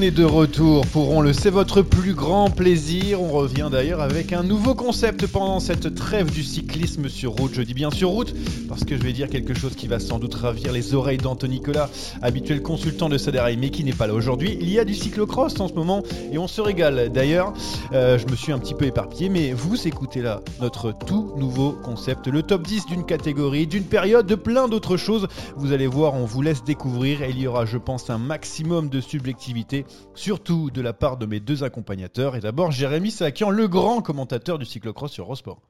[0.00, 3.20] on est de retour pour On le sait, votre plus grand plaisir.
[3.20, 7.52] On revient d'ailleurs avec un nouveau concept pendant cette trêve du cyclisme sur route.
[7.52, 8.34] Je dis bien sur route
[8.66, 11.56] parce que je vais dire quelque chose qui va sans doute ravir les oreilles d'Anthony
[11.56, 11.90] Nicolas,
[12.22, 14.56] habituel consultant de Saderail, mais qui n'est pas là aujourd'hui.
[14.62, 17.10] Il y a du cyclocross en ce moment et on se régale.
[17.12, 17.52] D'ailleurs,
[17.92, 21.72] euh, je me suis un petit peu éparpillé, mais vous écoutez là notre tout nouveau
[21.72, 25.28] concept, le top 10 d'une catégorie, d'une période, de plein d'autres choses.
[25.56, 28.88] Vous allez voir, on vous laisse découvrir et il y aura, je pense, un maximum
[28.88, 29.84] de subjectivité,
[30.14, 32.36] surtout de la part de mes deux accompagnateurs.
[32.36, 35.60] Et d'abord, Jérémy Sakian, le grand commentateur du cyclocross sur Eurosport.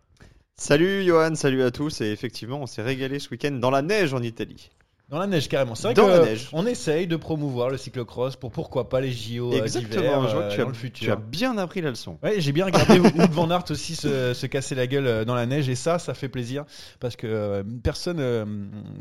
[0.57, 2.01] Salut Johan, salut à tous.
[2.01, 4.71] Et effectivement, on s'est régalé ce week-end dans la neige en Italie.
[5.11, 5.75] Dans la neige carrément.
[5.75, 6.49] C'est vrai Dans que, la euh, neige.
[6.53, 10.45] on essaye de promouvoir le cyclocross pour pourquoi pas les JO euh, Exactement, je vois
[10.45, 11.05] euh, que tu dans as, le futur.
[11.07, 12.19] tu as bien appris la leçon.
[12.23, 15.35] Ouais, j'ai bien regardé Wout van Aert aussi se, se casser la gueule euh, dans
[15.35, 16.65] la neige et ça, ça fait plaisir
[17.01, 18.45] parce que euh, personne, euh,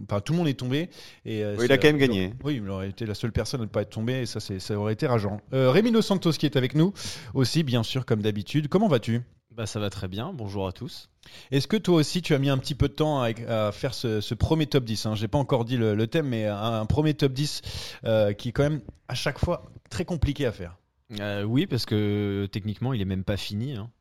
[0.09, 0.89] enfin tout le monde est tombé
[1.25, 2.33] et euh, Oui, il a quand même gagné.
[2.43, 4.59] Oui, il aurait été la seule personne à ne pas être tombé et ça, c'est,
[4.59, 5.39] ça aurait été rageant.
[5.53, 6.93] Euh, Rémi Santos qui est avec nous
[7.33, 8.67] aussi, bien sûr, comme d'habitude.
[8.67, 9.21] Comment vas-tu?
[9.59, 11.09] Bah ça va très bien, bonjour à tous.
[11.51, 13.93] Est-ce que toi aussi tu as mis un petit peu de temps à, à faire
[13.93, 15.15] ce, ce premier top 10 hein?
[15.15, 17.61] J'ai pas encore dit le, le thème, mais un, un premier top 10
[18.05, 20.77] euh, qui est quand même à chaque fois très compliqué à faire.
[21.19, 23.73] Euh, oui, parce que techniquement il est même pas fini.
[23.75, 23.91] hein.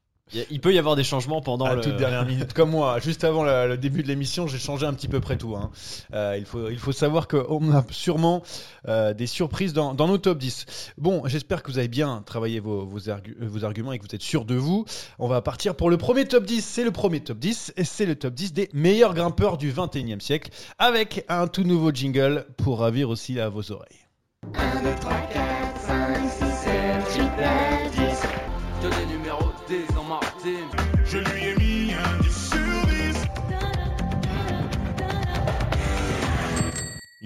[0.50, 1.80] Il peut y avoir des changements pendant à la le...
[1.82, 2.98] toute dernière minute, comme moi.
[3.00, 5.56] Juste avant la, le début de l'émission, j'ai changé un petit peu près tout.
[5.56, 5.70] Hein.
[6.12, 8.42] Euh, il, faut, il faut savoir qu'on a sûrement
[8.88, 10.66] euh, des surprises dans, dans, nos top 10.
[10.98, 14.04] Bon, j'espère que vous avez bien travaillé vos, vos, argu euh, vos, arguments et que
[14.04, 14.84] vous êtes sûr de vous.
[15.18, 16.64] On va partir pour le premier top 10.
[16.64, 20.20] C'est le premier top 10 et c'est le top 10 des meilleurs grimpeurs du 21e
[20.20, 23.98] siècle avec un tout nouveau jingle pour ravir aussi à vos oreilles.
[24.54, 26.72] 1, 2, 3, 4, 5, 6, 7,
[27.16, 29.17] 8, 9, 10
[30.48, 30.77] cuisine.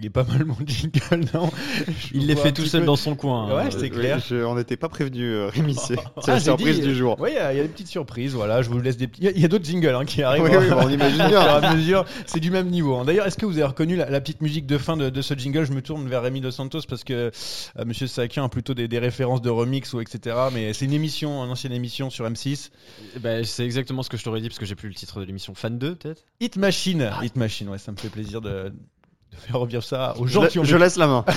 [0.03, 1.49] Il est pas mal mon jingle, non
[1.87, 3.49] Je Il les fait tout seul peu- dans son coin.
[3.49, 3.57] hein.
[3.57, 4.19] Ouais, c'est Oui, clair.
[4.29, 5.77] je- on n'était pas prévenu, euh, Rémi.
[5.77, 7.17] C'est Ah, la surprise dit, du jour.
[7.21, 8.35] Oui, il y, a il y a des petites surprises.
[8.35, 9.07] Voilà, je vous laisse des.
[9.07, 10.43] petits- Il y a, d'autres jingles hein, qui arrivent.
[10.43, 11.41] Oui, oui, on imagine Au bien.
[11.41, 12.97] fur et à mesure, c'est du même niveau.
[12.97, 13.05] hein.
[13.05, 15.35] D'ailleurs, est-ce que vous avez reconnu la, la petite musique de fin de, de ce
[15.35, 15.65] jingle?
[15.65, 17.31] Je me tourne vers Rémi Dos Santos parce que
[17.79, 20.37] euh, Monsieur Sakian a plutôt des, des références de remix ou etc.
[20.53, 22.71] Mais c'est une émission, une ancienne émission sur M6.
[23.21, 25.25] Bah, c'est exactement ce que je t'aurais dit parce que j'ai plus le titre de
[25.27, 25.55] l'émission.
[25.55, 26.25] Fan 2 peut-être?
[26.41, 27.11] Hit Machine.
[27.23, 28.73] Hit Machine, ouais, ça me fait plaisir de,
[29.33, 31.25] de faire revivre ça aux gens Je, qui ont je laisse la main.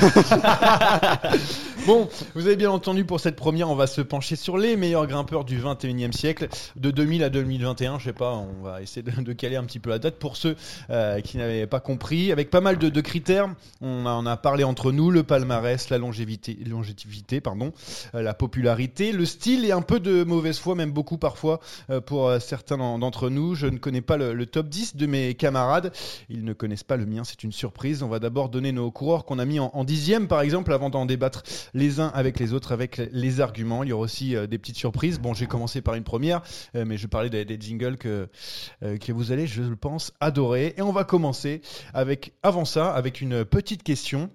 [1.85, 5.06] Bon, vous avez bien entendu pour cette première, on va se pencher sur les meilleurs
[5.06, 9.12] grimpeurs du 21e siècle, de 2000 à 2021, je sais pas, on va essayer de,
[9.21, 10.56] de caler un petit peu la date pour ceux
[10.89, 13.50] euh, qui n'avaient pas compris, avec pas mal de, de critères.
[13.81, 17.71] On a, on a parlé entre nous, le palmarès, la longévité, longévité pardon,
[18.15, 21.59] euh, la popularité, le style et un peu de mauvaise foi, même beaucoup parfois
[21.91, 23.53] euh, pour certains d'en- d'entre nous.
[23.53, 25.94] Je ne connais pas le, le top 10 de mes camarades,
[26.30, 27.85] ils ne connaissent pas le mien, c'est une surprise.
[27.86, 31.06] On va d'abord donner nos coureurs qu'on a mis en, dixième, par exemple, avant d'en
[31.06, 31.44] débattre
[31.74, 33.84] les uns avec les autres, avec les arguments.
[33.84, 35.20] Il y aura aussi euh, des petites surprises.
[35.20, 36.42] Bon, j'ai commencé par une première,
[36.76, 38.28] euh, mais je parlais des, des jingles que,
[38.82, 40.74] euh, que vous allez, je le pense, adorer.
[40.78, 41.62] Et on va commencer
[41.94, 44.32] avec, avant ça, avec une petite question.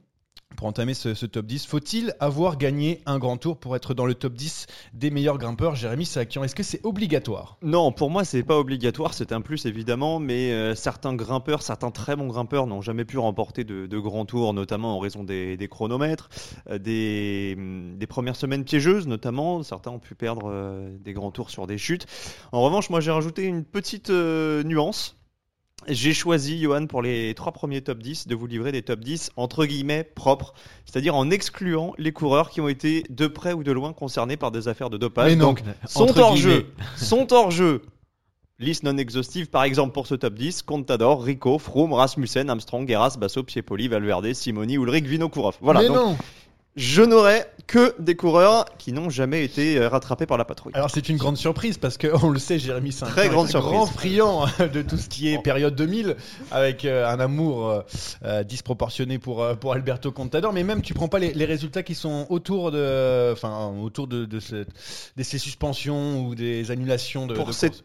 [0.56, 1.66] Pour entamer ce, top 10.
[1.66, 5.74] Faut-il avoir gagné un grand tour pour être dans le top 10 des meilleurs grimpeurs
[5.74, 7.56] Jérémy Sakian, est-ce que c'est obligatoire?
[7.62, 11.90] Non, pour moi, c'est pas obligatoire, c'est un plus évidemment, mais euh, certains grimpeurs, certains
[11.90, 16.28] très bons grimpeurs n'ont jamais pu remporter de, grands tours, notamment en raison des, chronomètres,
[16.68, 19.62] euh, des, hum, des premières semaines piégeuses, notamment.
[19.62, 22.06] Certains ont pu perdre euh, des grands tours sur des chutes.
[22.52, 25.19] En revanche, moi, j'ai rajouté une petite nuance.
[25.88, 29.30] J'ai choisi, Johan, pour les trois premiers top 10, de vous livrer des top 10
[29.36, 30.52] entre guillemets propres,
[30.84, 34.50] c'est-à-dire en excluant les coureurs qui ont été de près ou de loin concernés par
[34.50, 35.30] des affaires de dopage.
[35.30, 35.48] Mais non.
[35.48, 36.66] Donc, sont hors jeu.
[36.96, 37.82] Sont hors jeu.
[38.58, 43.16] Liste non exhaustive, par exemple, pour ce top 10, Contador, Rico, Froome, Rasmussen, Armstrong, Geras,
[43.18, 45.56] Basso, Piepoli, Valverde, Simoni, Ulrich, Vinokourov.
[45.62, 45.80] Voilà.
[45.80, 46.16] Mais donc, non
[46.80, 50.72] je n'aurais que des coureurs qui n'ont jamais été euh, rattrapés par la patrouille.
[50.74, 53.30] Alors c'est une grande surprise parce que on le sait, Jérémy c'est un, Très un
[53.30, 56.16] grande grand friand de tout ce qui est période 2000
[56.50, 57.84] avec euh, un amour
[58.24, 60.52] euh, disproportionné pour pour Alberto Contador.
[60.52, 64.24] Mais même tu prends pas les, les résultats qui sont autour de, enfin autour de,
[64.24, 64.64] de, ce-
[65.16, 67.34] de ces suspensions ou des annulations de.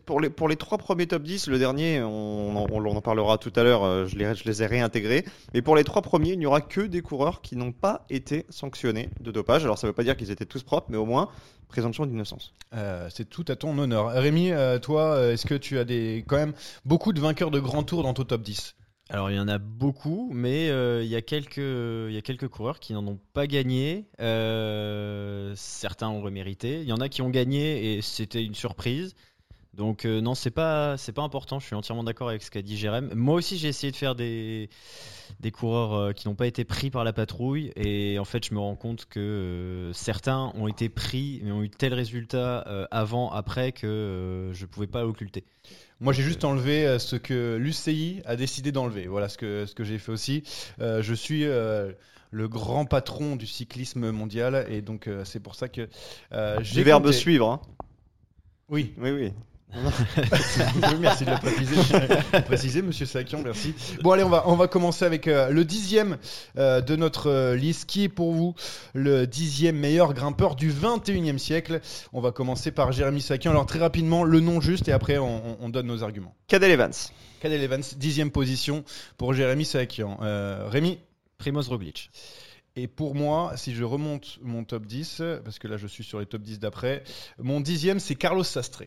[0.06, 3.02] pour, de les, pour les trois premiers top 10, le dernier, on, en- on en
[3.02, 5.26] parlera tout à l'heure, je les, je les ai réintégrés.
[5.54, 8.46] Mais pour les trois premiers, il n'y aura que des coureurs qui n'ont pas été
[8.50, 9.64] sanctionnés de dopage.
[9.64, 11.30] Alors ça ne veut pas dire qu'ils étaient tous propres, mais au moins
[11.68, 12.54] présomption d'innocence.
[12.74, 14.10] Euh, c'est tout à ton honneur.
[14.12, 16.54] Rémi, euh, toi, euh, est-ce que tu as des quand même
[16.86, 18.76] beaucoup de vainqueurs de grands tours dans ton top 10
[19.10, 22.22] Alors il y en a beaucoup, mais euh, il y a quelques il y a
[22.22, 24.06] quelques coureurs qui n'en ont pas gagné.
[24.22, 26.82] Euh, certains ont remérité.
[26.82, 29.16] Il y en a qui ont gagné et c'était une surprise.
[29.76, 31.60] Donc euh, non, c'est pas c'est pas important.
[31.60, 33.12] Je suis entièrement d'accord avec ce qu'a dit Jérém.
[33.14, 34.70] Moi aussi, j'ai essayé de faire des
[35.42, 38.54] des coureurs euh, qui n'ont pas été pris par la patrouille et en fait, je
[38.54, 42.86] me rends compte que euh, certains ont été pris mais ont eu tel résultat euh,
[42.92, 45.44] avant après que euh, je pouvais pas l'occulter.
[46.00, 49.08] Moi, j'ai juste enlevé ce que l'UCI a décidé d'enlever.
[49.08, 50.44] Voilà ce que, ce que j'ai fait aussi.
[50.80, 51.92] Euh, je suis euh,
[52.32, 55.88] le grand patron du cyclisme mondial et donc euh, c'est pour ça que
[56.34, 57.18] euh, j'ai Du verbe compté.
[57.18, 57.50] suivre.
[57.50, 57.62] hein.
[58.70, 59.32] Oui, Oui, oui.
[59.76, 63.74] Oui, merci de le préciser, Monsieur Sakian, merci.
[64.02, 66.18] Bon, allez, on va, on va commencer avec euh, le dixième
[66.58, 68.56] euh, de notre euh, liste, qui est pour vous
[68.94, 71.82] le dixième meilleur grimpeur du 21e siècle?
[72.14, 73.52] On va commencer par Jérémy Sakian.
[73.52, 76.36] Alors, très rapidement, le nom juste, et après, on, on- on donne nos arguments.
[76.48, 76.94] Cadel Evans.
[77.42, 78.84] Cadel Evans, dixième position
[79.18, 80.18] pour Jérémy Sakian.
[80.22, 81.00] Euh, Rémi?
[81.38, 82.12] Primoz Roglic.
[82.78, 86.20] et pour moi, si je remonte mon top 10, parce que là je suis sur
[86.22, 87.04] les top 10 d'après,
[87.40, 88.84] mon dixième c'est Carlos Sastre.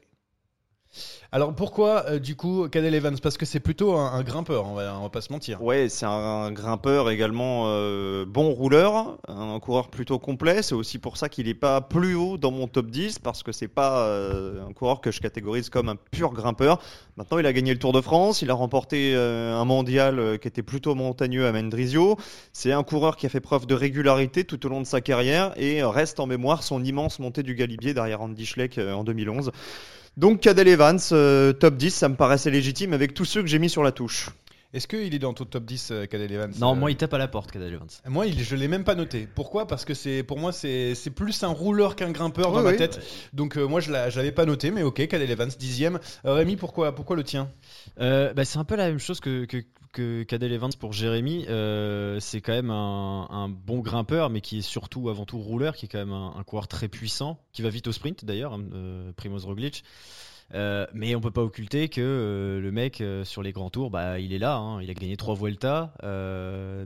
[1.31, 3.19] Alors pourquoi euh, du coup Cadel Evans?
[3.23, 5.62] Parce que c'est plutôt un, grimpeur, on va, pas se mentir.
[5.62, 10.62] Ouais, c'est un grimpeur également euh, bon rouleur, un coureur plutôt complet.
[10.62, 13.52] C'est aussi pour ça qu'il n'est pas plus haut dans mon top 10 parce que
[13.52, 16.81] c'est pas euh, un coureur que je catégorise comme un pur grimpeur.
[17.19, 20.62] Maintenant, il a gagné le Tour de France, il a remporté un mondial qui était
[20.62, 22.17] plutôt montagneux à Mendrisio.
[22.52, 25.52] C'est un coureur qui a fait preuve de régularité tout au long de sa carrière
[25.56, 29.52] et reste en mémoire son immense montée du Galibier derrière Andy Schleck en 2011.
[30.19, 33.61] Donc Cadel Evans, euh, top 10, ça me paraissait légitime avec tous ceux que j'ai
[33.61, 34.31] mis sur la touche.
[34.75, 37.15] Est-ce qu'il est dans ton top 10 euh, Cadel Evans Non, Euh, moi il tape
[37.15, 37.88] à la porte, Cadel Evans.
[38.06, 39.26] moi il, je l'ai même pas noté.
[39.35, 39.67] Pourquoi?
[39.67, 42.70] Parce que c'est pour moi c'est c'est plus un rouleur qu'un grimpeur dans Oui, ma
[42.73, 42.76] oui.
[42.76, 43.00] tête.
[43.32, 45.99] Donc euh, moi je l'a- je l'avais pas noté, mais ok Cadel Evans dixième.
[46.26, 47.50] Euh, Rémi pourquoi pourquoi le tien?
[47.99, 49.56] Euh, bah, c'est un peu la même chose que, que,
[49.94, 51.47] que Cadel Evans pour Jérémy.
[51.49, 55.76] Euh, c'est quand même un, un bon grimpeur, mais qui est surtout avant tout rouleur,
[55.76, 58.53] qui est quand même un, un coureur très puissant, qui va vite au sprint d'ailleurs,
[58.53, 59.82] hein, euh, Primoz Roglic.
[60.55, 63.90] Euh, mais on peut pas occulter que euh, le mec euh, sur les grands tours,
[63.90, 64.56] bah, il est là.
[64.56, 64.81] hein.
[64.82, 65.94] il a gagné trois Vuelta,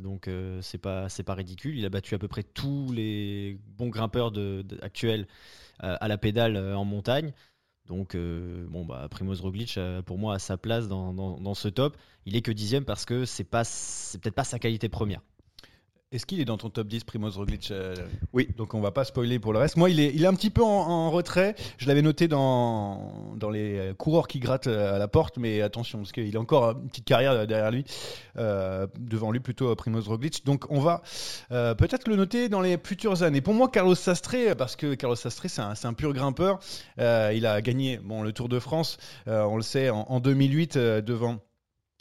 [0.02, 0.28] donc
[0.60, 1.78] c'est pas c'est pas ridicule.
[1.78, 5.26] Il a battu à peu près tous les bons grimpeurs de, actuels
[5.78, 7.32] à la pédale en montagne.
[7.86, 11.96] Donc bon bah Primoz Roglic pour moi a sa place dans, dans, dans ce top.
[12.26, 15.20] Il est que dixième parce que c'est pas c'est peut-être pas sa qualité première.
[16.12, 17.94] Est-ce qu'il est dans ton top 10 Primoz Roglic euh,
[18.32, 18.48] Oui.
[18.56, 19.76] Donc on va pas spoiler pour le reste.
[19.76, 21.54] Moi, il est, il est un petit peu en, en retrait.
[21.78, 25.62] Je l'avais noté dans, dans les euh, coureurs qui grattent euh, à la porte, mais
[25.62, 27.84] attention, parce qu'il a encore une petite carrière derrière lui,
[28.36, 30.44] euh, devant lui plutôt Primoz Roglic.
[30.44, 31.02] Donc on va
[31.50, 33.40] euh, peut-être le noter dans les futures années.
[33.40, 36.58] Pour moi, Carlos Sastre, parce que Carlos Sastre, c'est un, pur grimpeur.
[36.98, 40.76] Euh, il a gagné bon, le Tour de France, on le sait, en, en 2008
[40.76, 41.38] euh, devant.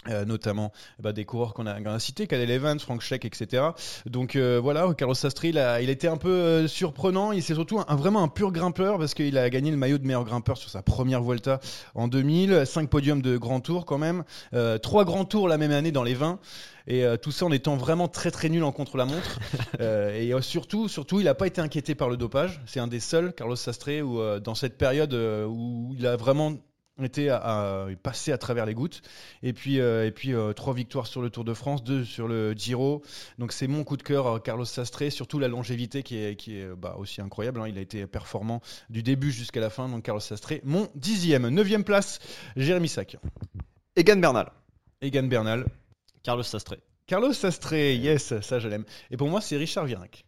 [0.10, 3.62] Euh, notamment bah, des coureurs qu'on a, qu'on a cités, Cadel Evans, Frank Scheck, etc.
[4.08, 7.31] Donc euh, voilà, Carlos Sastre, il a, il été un peu euh, surprenant.
[7.31, 10.00] Il c'est surtout un, un- vraiment un pur grimpeur parce qu'il a gagné le maillot
[10.00, 11.60] de meilleur grimpeur sur sa première Vuelta
[11.93, 14.24] en 2000, 5 podiums de grand tour quand même,
[14.55, 16.39] euh, 3 grands tours la même année dans les 20.
[16.88, 19.39] Et euh, tout ça en étant vraiment très très nul en contre-la-montre.
[19.79, 22.62] Euh, et euh, surtout, surtout, il n'a pas été inquiété par le dopage.
[22.65, 26.53] C'est un des seuls, Carlos Sastre, où euh, dans cette période où il a vraiment
[27.01, 29.01] était à, à- passé à travers les gouttes.
[29.43, 32.27] Et puis, euh, et puis euh, trois victoires sur le Tour de France, deux sur
[32.27, 33.01] le Giro.
[33.39, 35.12] Donc c'est mon coup de cœur, euh, Carlos Sastre.
[35.12, 37.62] Surtout la longévité qui est, qui est euh, bah, aussi incroyable.
[37.62, 37.67] hein.
[37.67, 39.89] Il a été performant du début jusqu'à la fin.
[39.89, 41.48] Donc Carlos Sastre, mon dixième.
[41.50, 42.19] Neuvième place,
[42.55, 43.17] Jérémy Sac.
[43.95, 44.51] Egan Bernal.
[45.01, 45.65] Egan Bernal.
[46.24, 46.75] Carlos Sastre.
[47.07, 48.86] Carlos Sastre, yes, ça je l'aime.
[49.10, 50.24] Et pour moi, c'est Richard Virenque.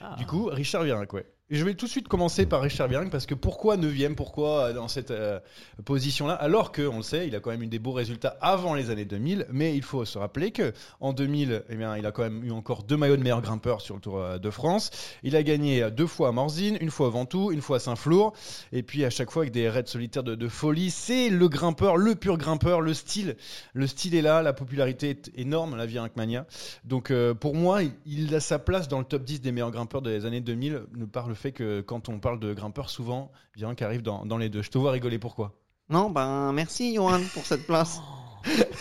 [0.00, 0.14] Ah.
[0.16, 1.26] Du coup, Richard Virenque, ouais.
[1.50, 4.72] Je vais tout de suite commencer par Richard Virenque parce que pourquoi 9 Pourquoi euh,
[4.72, 5.40] dans cette euh,
[5.84, 8.72] position-là Alors que, on le sait, il a quand même eu des beaux résultats avant
[8.72, 12.12] les années 2000, mais il faut se rappeler que en 2000, eh bien, il a
[12.12, 14.90] quand même eu encore deux maillots de meilleur grimpeur sur le Tour euh, de France.
[15.22, 18.32] Il a gagné deux fois à Morzine, une fois à Ventoux, une fois à Saint-Flour,
[18.72, 20.90] et puis à chaque fois avec des raids solitaires de, folie.
[20.90, 23.36] C'est le grimpeur, le pur grimpeur, le style.
[23.74, 26.46] Le style est là, la popularité est énorme, la Virenque Mania.
[26.84, 30.24] Donc pour moi, il- a sa place dans le top 10 des meilleurs grimpeurs des
[30.24, 34.00] années 2000, de par le fait que quand on parle de grimpeurs, souvent, Virenque arrive
[34.00, 34.62] dans, dans les deux.
[34.62, 35.52] Je te vois rigoler, pourquoi?
[35.90, 38.00] Non, ben merci Johan pour cette place.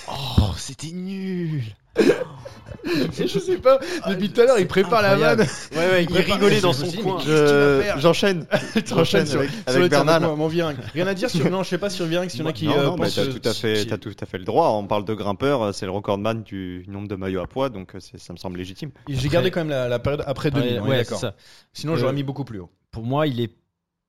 [0.10, 1.64] Oh, c'était nul.
[2.86, 3.80] Je sais pas,
[4.10, 5.40] depuis tout à l'heure, il prépare la vanne.
[5.40, 7.18] Ouais, ouais, il rigolait dans son coin.
[7.20, 8.46] va Je- J'enchaîne.
[8.76, 8.92] Avec,
[9.94, 10.48] avec moi, mon.
[10.48, 12.66] Rien à dire sur, non, je sais pas sur Virenque, s'il y en a qui
[12.68, 14.70] non, euh, non, pensent, t'as tout à fait, t'as tout à fait le droit.
[14.72, 17.96] On parle de grimpeur, euh, c'est le recordman du nombre de maillots à poids, donc
[17.96, 18.92] euh, ça me semble légitime.
[19.08, 21.20] J'ai gardé quand même la, la période après 2000, Ouais, ouais, d'accord.
[21.20, 21.36] c'est ça.
[21.74, 22.70] Sinon, j'aurais Euh, mis beaucoup plus haut.
[22.92, 23.52] Pour moi, il est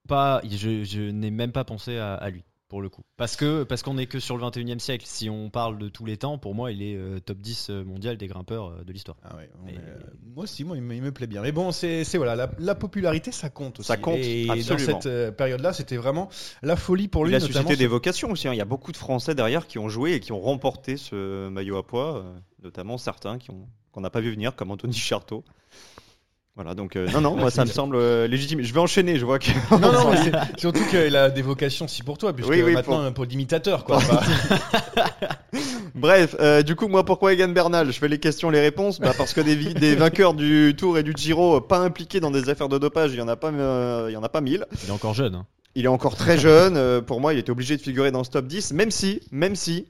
[0.08, 0.40] pas.
[0.50, 3.02] Je, je n'ai même pas pensé à, à lui pour le coup.
[3.16, 5.04] Parce que parce qu'on est que sur le 21e siècle.
[5.06, 8.16] Si on parle de tous les temps, pour moi, il est euh, top 10 mondial
[8.16, 9.16] des grimpeurs euh, de l'histoire.
[9.22, 9.98] Ah ouais, Mais- euh,
[10.34, 11.42] moi aussi, moi, il me, il me plaît bien.
[11.42, 13.86] Mais bon, c'est voilà, la, la popularité, ça compte aussi.
[13.88, 15.00] Ça compte, Et dans absolument.
[15.00, 16.28] cette euh, période-là, c'était vraiment
[16.62, 17.32] la folie pour lui.
[17.32, 18.48] Il a notamment suscité des vocations aussi.
[18.48, 18.52] hein.
[18.54, 21.48] Il y a beaucoup de Français derrière qui ont joué et qui ont remporté ce
[21.50, 24.92] maillot à poids, euh, notamment certains qui ont qu'on n'a pas vu venir, comme Anthony
[24.94, 25.44] Charteau.
[26.56, 28.62] Voilà, donc euh, non, non, moi ça me semble euh, légitime.
[28.62, 29.50] Je vais enchaîner, je vois que.
[29.72, 32.74] Non, non, mais c'est- surtout qu'il a des vocations aussi pour toi, puisque Oui, oui,
[32.74, 33.98] maintenant, pour, l'imitateur, quoi.
[34.08, 34.22] Bah,
[35.94, 37.90] Bref, euh, du coup, moi, pourquoi Egan Bernal?
[37.92, 39.00] Je fais les questions, les réponses.
[39.00, 42.48] Bah, parce que des vainqueurs du Tour et du Giro euh, pas impliqués dans des
[42.48, 44.66] affaires de dopage, il y en a pas, euh, il y en a pas mille.
[44.84, 45.34] Il est encore jeune.
[45.34, 45.46] hein.
[45.76, 46.76] Il est encore très jeune.
[46.76, 49.56] euh, pour moi, il était obligé de figurer dans ce top 10, même si, même
[49.56, 49.86] si,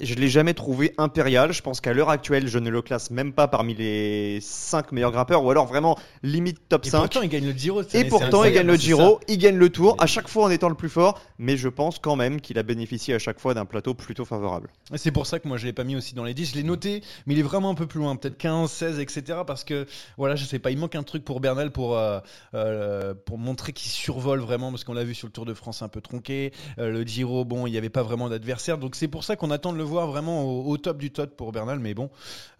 [0.00, 1.52] je l'ai jamais trouvé impérial.
[1.52, 5.12] Je pense qu'à l'heure actuelle, je ne le classe même pas parmi les 5 meilleurs
[5.12, 6.98] grimpeurs, ou alors vraiment limite top et 5.
[6.98, 7.82] pourtant, il gagne le Giro.
[7.94, 10.68] Et pourtant, il gagne le Giro, il gagne le Tour, à chaque fois en étant
[10.68, 11.20] le plus fort.
[11.38, 14.70] Mais je pense quand même qu'il a bénéficié à chaque fois d'un plateau plutôt favorable.
[14.92, 16.50] Et C'est pour ça que moi je l'ai pas mis aussi dans les 10.
[16.50, 19.40] Je l'ai noté, mais il est vraiment un peu plus loin, peut-être 15, 16, etc.
[19.46, 22.20] Parce que voilà, je sais pas, il manque un truc pour Bernal pour, euh,
[22.54, 25.82] euh, pour montrer qu'il survole vraiment, parce qu'on l'a vu sur le Tour de France
[25.82, 26.52] un peu tronqué.
[26.78, 28.78] Euh, le Giro, bon, il n'y avait pas vraiment d'adversaire.
[28.78, 31.52] Donc c'est pour ça qu'on attend le voir vraiment au, au top du top pour
[31.52, 31.78] Bernal.
[31.78, 32.10] Mais bon,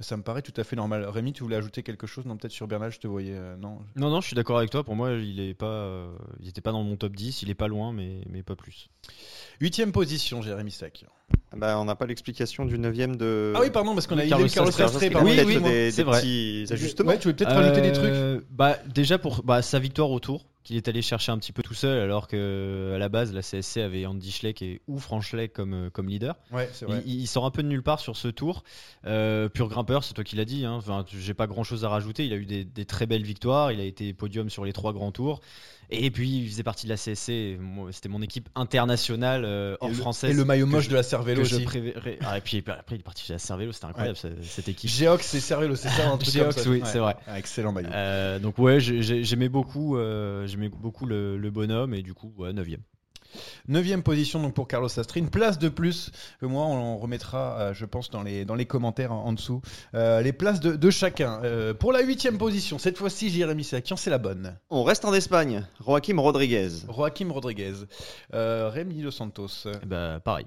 [0.01, 1.05] ça me paraît tout à fait normal.
[1.07, 2.25] Rémi, tu voulais ajouter quelque chose?
[2.25, 3.35] Non, peut-être sur Bernal, je te voyais.
[3.35, 3.79] euh, non?
[3.97, 4.85] Non, non, je suis d'accord avec toi.
[4.85, 6.07] Pour moi, il est pas, euh,
[6.41, 7.43] il était pas dans mon top 10.
[7.43, 8.89] Il est pas loin, mais, mais pas plus.
[9.61, 11.05] Huitième position, Jérémy Sac.
[11.57, 13.53] Bah, on n'a pas l'explication du 9 de.
[13.57, 14.99] Ah oui, pardon, parce qu'on a Oui, eu Carlos pardon.
[14.99, 16.21] peut-être oui, des, c'est des vrai.
[16.21, 17.11] petits ajustements.
[17.11, 18.11] Ouais, tu veux peut-être rajouter des trucs?
[18.11, 21.53] Euh, Bah déjà pour bah, sa victoire au Tour qu'il est allé chercher un petit
[21.53, 24.99] peu tout seul alors que à la base la CSC avait Andy Schleck et ou
[24.99, 26.35] Frank Schleck comme euh, comme leader.
[26.51, 27.05] Ouais, c'est vrai.
[27.07, 28.65] Il, il sort un peu de nulle part sur ce tour.
[29.07, 30.65] Euh, pur grimpeur, c'est toi qui l'as dit.
[30.65, 30.73] Hein.
[30.73, 32.27] Enfin, j'ai pas grand chose à rajouter.
[32.27, 33.71] Il a eu des, des très belles victoires.
[33.71, 35.41] Il a été podium sur les trois grands tours.
[35.91, 37.59] Et puis il faisait partie de la CSC.
[37.93, 40.31] C'était mon équipe internationale euh, hors Et le- française.
[40.31, 41.65] Et le maillot moche je- de la je aussi.
[42.23, 43.73] Ah, et puis après il est parti chez la Cervélo.
[43.73, 44.91] C'était incroyable ce- cette équipe.
[44.91, 46.71] Geox et Cervélo, c'est ça un truc Geox, comme ça.
[46.71, 47.17] oui, c'est vrai.
[47.27, 47.89] Ah, excellent maillot.
[47.93, 52.15] Euh, donc ouais, j'ai- j'ai- j'aimais beaucoup, euh, j'aimais beaucoup le, le bonhomme et du
[52.15, 52.67] coup, ouais, 9
[53.69, 57.75] Neuvième position donc pour Carlos Sastre, une place de plus que moi on remettra, euh,
[57.75, 59.61] je pense, dans les, dans les commentaires en, en dessous.
[59.95, 61.41] Euh, les places de, de chacun.
[61.45, 64.57] Euh, pour la huitième position, cette fois-ci Jérémy Sakian, c'est la bonne.
[64.71, 65.67] On reste en Espagne.
[65.85, 66.69] Joaquim Rodriguez.
[66.89, 67.75] Joaquim Rodriguez,
[68.35, 69.69] euh, Rémi Dos Santos.
[69.87, 70.47] Bah pareil.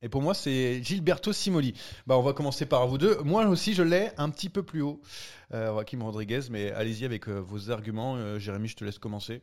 [0.00, 1.74] Et pour moi, c'est Gilberto Simoli.
[2.06, 3.18] Bah, on va commencer par vous deux.
[3.24, 5.00] Moi aussi, je l'ai un petit peu plus haut,
[5.52, 8.14] euh, Joaquim Rodriguez, mais allez-y avec euh, vos arguments.
[8.16, 9.42] Euh, Jérémy, je te laisse commencer.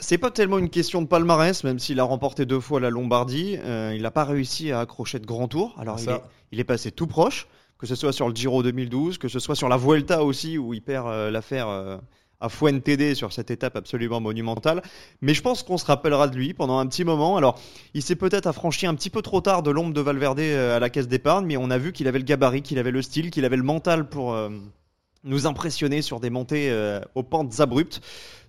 [0.00, 3.58] C'est pas tellement une question de palmarès, même s'il a remporté deux fois la Lombardie.
[3.64, 5.74] euh, il n'a pas réussi à accrocher de grands tours.
[5.78, 6.20] Alors il est,
[6.52, 7.46] il est passé tout proche,
[7.78, 10.74] que ce soit sur le Giro 2012, que ce soit sur la Vuelta aussi, où
[10.74, 11.98] il perd euh, l'affaire euh,
[12.40, 14.82] à Fuentede sur cette étape absolument monumentale.
[15.20, 17.36] Mais je pense qu'on se rappellera de lui pendant un petit moment.
[17.36, 17.60] Alors,
[17.92, 20.80] il s'est peut-être affranchi un petit peu trop tard de l'ombre de Valverde euh, à
[20.80, 23.30] la caisse d'épargne, mais on a vu qu'il avait le gabarit, qu'il avait le style,
[23.30, 24.36] qu'il avait le mental pour
[25.24, 26.74] nous impressionner sur des montées
[27.14, 28.00] aux pentes abruptes.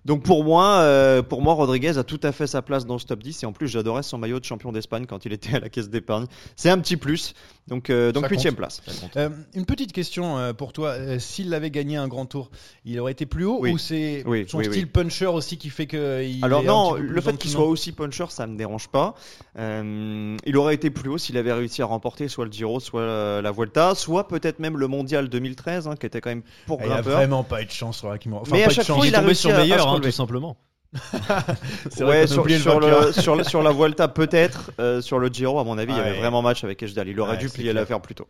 [0.06, 3.06] Donc pour moi, euh, pour moi, Rodriguez a tout à fait sa place dans ce
[3.06, 5.60] top 10 et en plus j'adorais son maillot de champion d'Espagne quand il était à
[5.60, 6.26] la caisse d'épargne.
[6.56, 7.34] C'est un petit plus.
[7.68, 8.82] Donc euh, donc place.
[9.16, 10.96] Euh, une petite question euh, pour toi.
[11.20, 12.50] S'il avait gagné un grand tour,
[12.86, 13.72] il aurait été plus haut Oui.
[13.72, 17.22] ou c'est Oui, son oui, style puncher aussi qui fait que il Alors non, le
[17.22, 19.14] fait qu'il soit aussi puncher, ça me dérange pas.
[19.58, 23.52] Il aurait été plus haut s'il avait réussi à remporter soit le Giro, soit la,
[23.52, 26.92] Vuelta, soit peut-être même le Mondial 2013, hein, qui était quand même pour Ah, Il
[26.92, 28.42] a vraiment pas eu de chance la Kimura.
[28.42, 28.98] Enfin, Mais pas à de chaque chance.
[28.98, 30.58] fois, il il a tombé réussi sur meilleur, se hein, tout simplement.
[31.90, 35.64] C'est vrai Ouais, sur, sur, le, sur, la Vuelta peut-être, euh, sur le Giro à
[35.64, 36.18] mon avis il y avait ouais.
[36.18, 37.08] vraiment match avec Ejdal.
[37.08, 38.28] Il aurait Ouais, dû plier l'affaire plus tôt.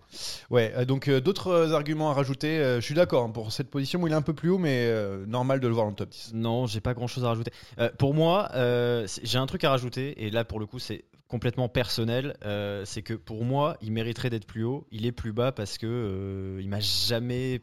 [0.52, 2.60] Ouais, euh, donc euh, d'autres arguments à rajouter.
[2.60, 4.60] euh, je suis d'accord hein, pour cette position où il est un peu plus haut,
[4.60, 6.34] mais euh, normal de le voir dans le top 10.
[6.36, 7.52] Non, j'ai pas grand chose à rajouter.
[7.80, 11.06] Euh, pour moi, euh, j'ai un truc à rajouter, et là pour le coup c'est
[11.28, 12.36] complètement personnel.
[12.46, 14.86] euh, c'est que pour moi, il mériterait d'être plus haut.
[14.92, 17.62] Il est plus bas parce que euh, il m'a jamais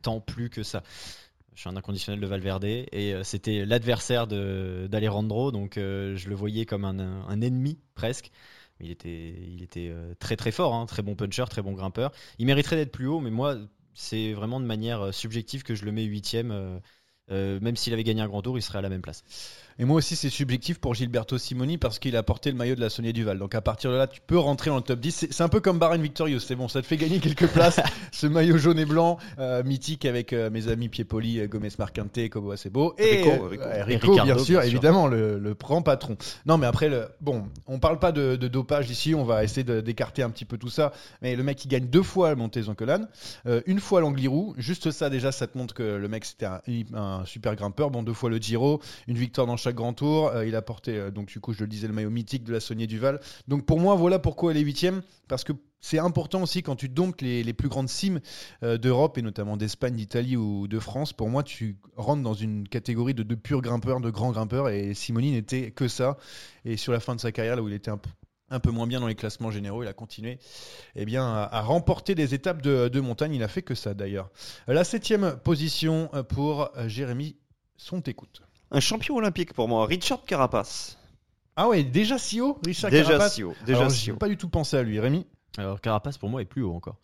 [0.00, 0.82] tant plu que ça.
[1.54, 6.34] Je suis un inconditionnel de Valverde et euh, c'était l'adversaire d'Alejandro, donc euh, je le
[6.34, 8.30] voyais comme un, un ennemi presque.
[8.80, 12.12] Il était, il était euh, très très fort, hein, très bon puncher, très bon grimpeur.
[12.38, 13.56] Il mériterait d'être plus haut, mais moi,
[13.94, 16.80] c'est vraiment de manière subjective que je le mets huitième.
[17.28, 19.22] même s'il avait gagné un grand tour, il serait à la même place.
[19.80, 22.82] Et moi aussi, c'est subjectif pour Gilberto Simoni parce qu'il a porté le maillot de
[22.82, 23.38] la Saunier Duval.
[23.38, 25.28] Donc à partir de là, tu peux rentrer dans le top 10.
[25.30, 26.40] C'est un peu comme Bahrain Victorious.
[26.40, 27.80] C'est bon, ça te fait gagner quelques places.
[28.12, 32.28] Ce maillot jaune et blanc, euh, mythique avec euh, mes amis Piepoli, euh, Gomez Marquinte,
[32.28, 32.94] Kobo Acebo.
[32.98, 33.64] Et Rico, euh, Rico.
[33.64, 34.70] Et Rico, Ricardo, bien sûr, bien sûr.
[34.70, 36.18] évidemment, le, le grand patron.
[36.44, 39.14] Non, mais après, le, bon, on parle pas de, de dopage ici.
[39.14, 40.92] On va essayer d'écarter un petit peu tout ça.
[41.22, 43.06] Mais le mec, il gagne deux fois le Montez Zoncolan,
[43.46, 44.52] euh, une fois l'Angliru.
[44.58, 46.60] Juste ça, déjà, ça te montre que le mec, c'était un,
[46.92, 47.90] un super grimpeur.
[47.90, 50.28] Bon, deux fois le Giro, une victoire dans chaque grand tour.
[50.28, 52.52] Euh, il a porté, euh, donc du coup, je le disais, le maillot mythique de
[52.52, 53.20] la Saunier Duval.
[53.48, 55.02] Donc pour moi, voilà pourquoi elle est huitième.
[55.28, 58.20] Parce que c'est important aussi quand tu domptes les, plus grandes cimes
[58.62, 61.12] euh, d'Europe et notamment d'Espagne, d'Italie ou de France.
[61.12, 64.68] Pour moi, tu rentres dans une catégorie de, de purs grimpeurs, de grands grimpeurs.
[64.68, 66.16] Et Simoni n'était que ça.
[66.64, 69.00] Et sur la fin de sa carrière, là où il était un peu moins bien
[69.00, 70.38] dans les classements généraux, il a continué
[70.96, 73.34] eh bien, à, remporter des étapes de, de montagne.
[73.34, 74.30] Il a fait que ça d'ailleurs.
[74.66, 77.36] La septième position pour Jérémy
[77.80, 78.42] Sont écoute.
[78.70, 80.96] Un champion olympique pour moi, Richard Carapace.
[81.56, 83.54] Ah ouais, déjà si haut, Richard Déjà Carapace si haut.
[83.66, 84.16] Déjà Alors, si j'ai haut.
[84.16, 85.26] pas du tout pensé à lui, Rémi.
[85.58, 86.96] Alors Carapace pour moi est plus haut encore.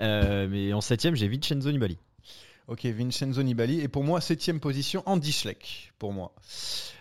[0.00, 1.98] Euh, mais en septième, j'ai Vincenzo Nibali.
[2.68, 3.80] Ok, Vincenzo Nibali.
[3.80, 6.34] Et pour moi, septième position, Andy Schleck, pour moi.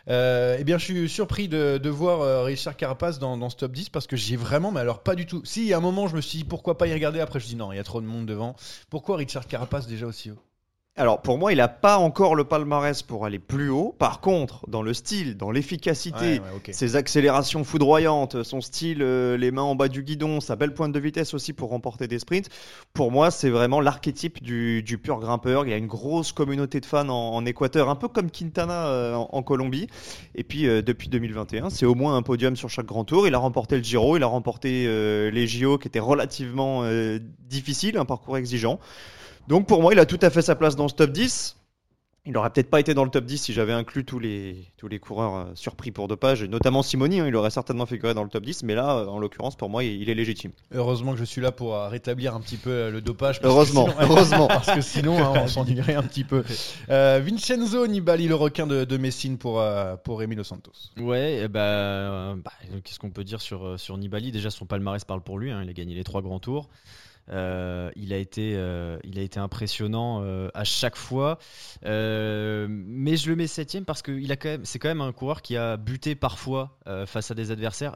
[0.09, 3.55] Euh, eh bien, je suis surpris de, de voir euh, Richard Carapace dans, dans ce
[3.57, 5.41] top 10 parce que j'ai vraiment, mais alors pas du tout.
[5.45, 7.19] Si, à un moment, je me suis dit pourquoi pas y regarder?
[7.19, 8.55] Après, je me suis dit non, il y a trop de monde devant.
[8.89, 10.39] Pourquoi Richard Carapace déjà aussi haut?
[10.95, 13.95] Alors pour moi, il n'a pas encore le palmarès pour aller plus haut.
[13.97, 16.69] Par contre, dans le style, dans l'efficacité, Ouais, ouais, ok.
[16.71, 20.91] ses accélérations foudroyantes, son style, euh, les mains en bas du guidon, sa belle pointe
[20.91, 22.47] de vitesse aussi pour remporter des sprints.
[22.93, 25.65] Pour moi, c'est vraiment l'archétype du, du pur grimpeur.
[25.65, 28.85] Il y a une grosse communauté de fans en, en Équateur, un peu comme Quintana
[28.85, 29.87] euh, en, en Colombie.
[30.35, 33.27] Et puis euh, depuis 2021, c'est au moins un podium sur chaque grand tour.
[33.27, 34.85] Il a remporté le Giro, il a remporté
[35.31, 36.83] les JO qui étaient relativement
[37.49, 38.79] difficiles, un parcours exigeant.
[39.47, 41.57] Donc pour moi, il a tout à fait sa place dans ce top 10.
[42.25, 44.87] Il n'aurait peut-être pas été dans le top 10 si j'avais inclus tous les, tous
[44.87, 48.23] les coureurs euh, surpris pour dopage, et notamment Simoni, hein, il aurait certainement figuré dans
[48.23, 50.53] le top 10, mais là, euh, en l'occurrence, pour moi, il, il est légitime.
[50.73, 53.41] Heureusement que je suis là pour euh, rétablir un petit peu le dopage.
[53.41, 54.47] parce que Heureusement, sinon- heureusement.
[54.47, 56.45] parce que sinon, hein, on s'ennuierait un petit peu.
[56.89, 60.71] Euh, Vincenzo Nibali, le requin de, de Messine pour, euh, pour Dos Santos.
[60.97, 62.51] Ouais, eh ben, euh, bah,
[62.85, 64.31] qu'est-ce qu'on peut dire sur, sur Nibali?
[64.31, 65.51] Déjà, son palmarès parle pour lui.
[65.51, 66.69] hein, il a gagné les trois grands tours.
[67.29, 71.39] Euh, il, a été, euh, il a été impressionnant euh, à chaque fois.
[71.83, 74.19] Mais je le mets septième parce que
[74.63, 77.95] c'est quand même un coureur qui a buté parfois face à des adversaires.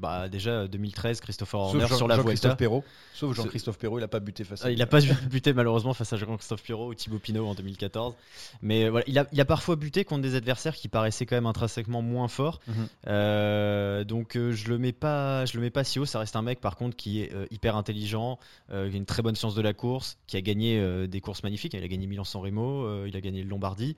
[0.00, 2.54] Bah, déjà 2013, Christopher Horner Jean- sur la Vuelta.
[2.56, 2.84] Perrault.
[3.14, 5.94] Sauf Jean-Christophe Perrault, il a pas buté face à Ah, il a pas buté malheureusement
[5.94, 8.14] face à Jean-Christophe Pirot ou Thibaut Pinot en 2014.
[8.62, 11.46] Mais voilà, il a, il a parfois buté contre des adversaires qui paraissaient quand même
[11.46, 12.60] intrinsèquement moins forts.
[12.66, 14.04] Mhm.
[14.04, 16.04] Donc je le mets pas, je le mets pas si haut.
[16.04, 18.38] Ça reste un mec par contre qui est hyper intelligent,
[18.72, 21.20] euh, qui a une très bonne science de la course, qui a gagné euh, des
[21.20, 21.74] courses magnifiques.
[21.74, 23.96] Il a gagné Milan-San Remo, euh, il a gagné le Lombardie.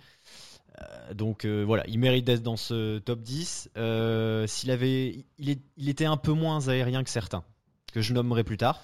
[0.81, 3.71] Euh, donc voilà, il mérite d'être dans ce top 10.
[3.77, 7.45] Euh, S'il avait, il, est- il était un peu moins aérien que certains,
[7.93, 8.81] que je nommerai plus tard,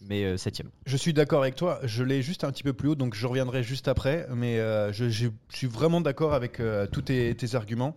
[0.00, 0.70] mais septième.
[0.86, 1.78] Je suis d'accord avec toi.
[1.82, 4.26] Je l'ai juste un petit peu plus haut, donc je reviendrai juste après.
[4.34, 4.56] Mais
[4.92, 6.60] je, suis vraiment d'accord avec
[6.92, 7.96] tous tes, tes arguments.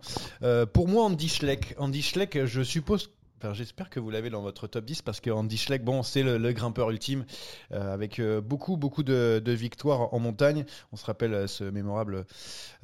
[0.72, 3.10] Pour moi, Andy Schleck, Andy Schleck, je suppose.
[3.42, 6.22] Enfin, J'espère que vous l'avez dans votre top 10 parce que Andy Schleck, bon, c'est
[6.22, 7.24] le, le grimpeur ultime
[7.72, 10.66] euh, avec euh, beaucoup, beaucoup de, de victoires en montagne.
[10.92, 12.26] On se rappelle euh, ce mémorable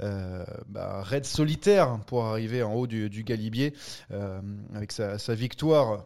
[0.01, 3.75] euh, bah, raid solitaire pour arriver en haut du, du Galibier
[4.75, 6.05] avec sa, sa victoire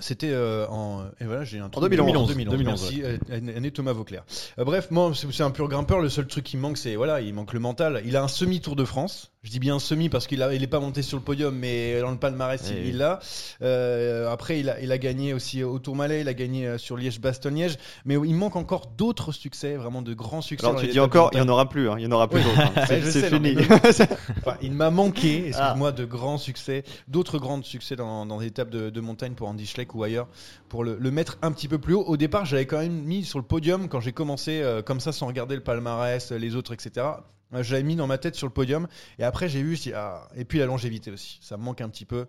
[0.00, 1.80] C'était euh, en et voilà j'ai un trou.
[1.88, 2.34] 2011.
[2.36, 4.24] 2011, merci année Thomas Vauclair.
[4.58, 7.32] Euh, bref moi c'est un pur grimpeur le seul truc qui manque c'est voilà il
[7.34, 10.26] manque le mental il a un semi Tour de France je dis bien semi parce
[10.26, 12.84] qu'il a il est pas monté sur le podium mais dans le palmarès Oui, il
[12.86, 12.92] oui.
[12.92, 13.20] l'a
[13.62, 16.96] Euh, après il a il a gagné aussi au Tourmalet il a gagné euh, sur
[16.96, 20.88] Liège Bastogne Liège mais il manque encore d'autres succès vraiment de grands succès Alors tu
[20.88, 22.58] dis encore, il y en aura plus, hein, il y en aura plus d'autres.
[22.60, 22.84] hein.
[22.86, 23.54] C'est non, fini.
[23.54, 23.66] mais-
[24.38, 28.70] Enfin, il m'a manqué, excuse-moi, de grands succès, d'autres grands succès dans, dans des étapes
[28.70, 30.26] de, de montagne pour Andy Schleck ou ailleurs,
[30.68, 32.04] pour le, mettre un petit peu plus haut.
[32.04, 35.12] Au départ, j'avais quand même mis sur le podium quand j'ai commencé euh, comme ça
[35.12, 37.06] sans regarder le palmarès, les autres, etc.
[37.54, 40.44] Euh, J'avais mis dans ma tête sur le podium et après j'ai vu ah, et
[40.44, 42.26] puis la longévité aussi ça me manque un petit peu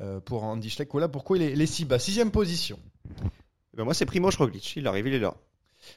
[0.00, 2.78] euh, pour Andy Schleck voilà pourquoi il est, si bas sixième position
[3.76, 5.34] Ben, moi c'est Primoz Roglic, il arrive, il est là.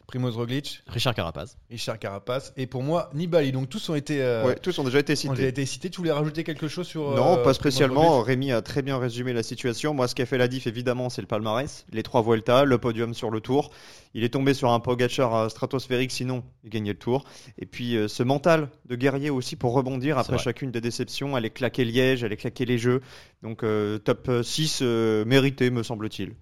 [0.07, 1.57] Primoz Roglic Richard Carapaz.
[1.69, 4.99] Richard Carapace et pour moi Nibali donc tous ont été euh, Ouais, tous ont déjà
[4.99, 5.47] été ont déjà cités.
[5.47, 8.21] été cités tu voulais rajouter quelque chose sur Non, euh, pas spécialement.
[8.21, 9.93] Rémi a très bien résumé la situation.
[9.93, 11.85] Moi, ce qui a fait la diff, évidemment, c'est le palmarès.
[11.91, 13.71] Les trois Vuelta, le podium sur le tour.
[14.13, 17.23] Il est tombé sur un Pogacar euh, stratosphérique, sinon il gagnait le tour.
[17.59, 21.35] Et puis euh, ce mental de guerrier aussi pour rebondir après chacune des déceptions.
[21.35, 23.01] Aller claquer Liège, aller claquer les jeux.
[23.43, 26.33] Donc euh, top 6 euh, mérité, me semble-t-il.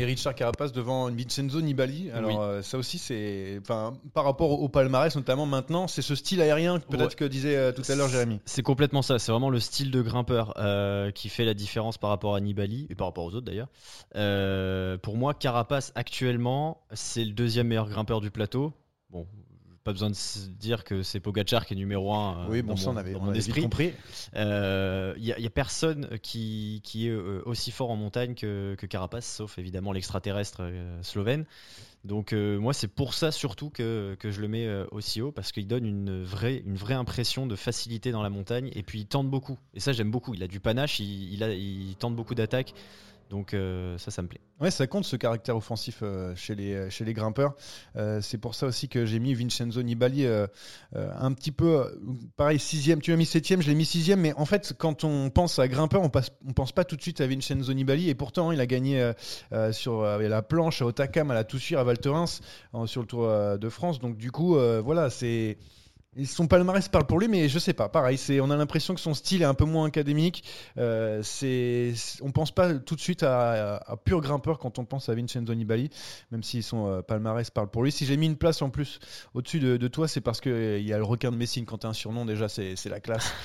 [0.00, 2.08] Et Richard Carapace devant Vincenzo Nibali.
[2.12, 2.36] Alors Oui.
[2.38, 6.40] euh, ça aussi c'est, enfin par rapport au, au palmarès notamment maintenant, c'est ce style
[6.40, 7.14] aérien peut-être Ouais.
[7.16, 8.38] que disait euh, tout à l'heure Jérémy.
[8.44, 12.10] C'est complètement ça, c'est vraiment le style de grimpeur euh, qui fait la différence par
[12.10, 13.66] rapport à Nibali et par rapport aux autres d'ailleurs.
[15.02, 18.72] Pour moi, Carapace actuellement, c'est le deuxième meilleur grimpeur du plateau.
[19.10, 19.26] Bon,
[19.88, 22.96] pas besoin de dire que c'est Pogacar qui est numéro 1 oui bon ça on
[22.98, 23.62] avait, dans on mon avait esprit.
[23.62, 23.92] compris.
[24.34, 29.26] Il n'y a, personne qui, qui est euh, aussi fort en montagne que, que Carapace,
[29.26, 31.46] sauf évidemment l'extraterrestre euh, slovène.
[32.04, 35.32] Donc euh, moi c'est pour ça surtout que, que je le mets euh, aussi haut,
[35.32, 39.00] parce qu'il donne une vraie, une vraie impression de facilité dans la montagne, et puis
[39.00, 39.58] il tente beaucoup.
[39.74, 42.72] Et ça j'aime beaucoup, il a du panache, il, il a, il tente beaucoup d'attaques,
[43.28, 44.40] donc euh, ça ça me plaît.
[44.60, 47.54] Ouais, ça compte ce caractère offensif euh, chez, les, chez les grimpeurs.
[47.96, 50.26] Euh, c'est pour ça aussi que j'ai mis Vincenzo Nibali
[50.94, 51.84] un petit peu,
[52.36, 53.00] pareil, sixième.
[53.00, 54.20] Tu m'as mis septième, je l'ai mis sixième.
[54.20, 57.02] Mais en fait, quand on pense à grimpeur, on passe, on pense pas tout de
[57.02, 58.08] suite à Vincenzo Nibali.
[58.08, 59.12] Et pourtant, il a gagné
[59.72, 62.40] sur la planche à Otakam, à la Toussure, à Val Thorens,
[62.86, 64.00] sur le Tour de France.
[64.00, 65.58] Donc du coup, voilà, c'est
[66.16, 67.88] et son palmarès parle pour lui, mais je sais pas.
[67.88, 70.42] Pareil, c'est, on a l'impression que son style est un peu moins académique.
[70.76, 71.92] Euh, c'est,
[72.22, 75.14] on pense pas tout de suite à, à- à pur grimpeur quand on pense à
[75.14, 75.90] Vincenzo Nibali,
[76.32, 77.92] même si son euh, palmarès parle pour lui.
[77.92, 78.98] Si j'ai mis une place en plus
[79.34, 81.66] au-dessus de, de toi, c'est parce qu'il y a le requin de Messine.
[81.66, 83.32] Quand tu un surnom, déjà, c'est, c'est la classe.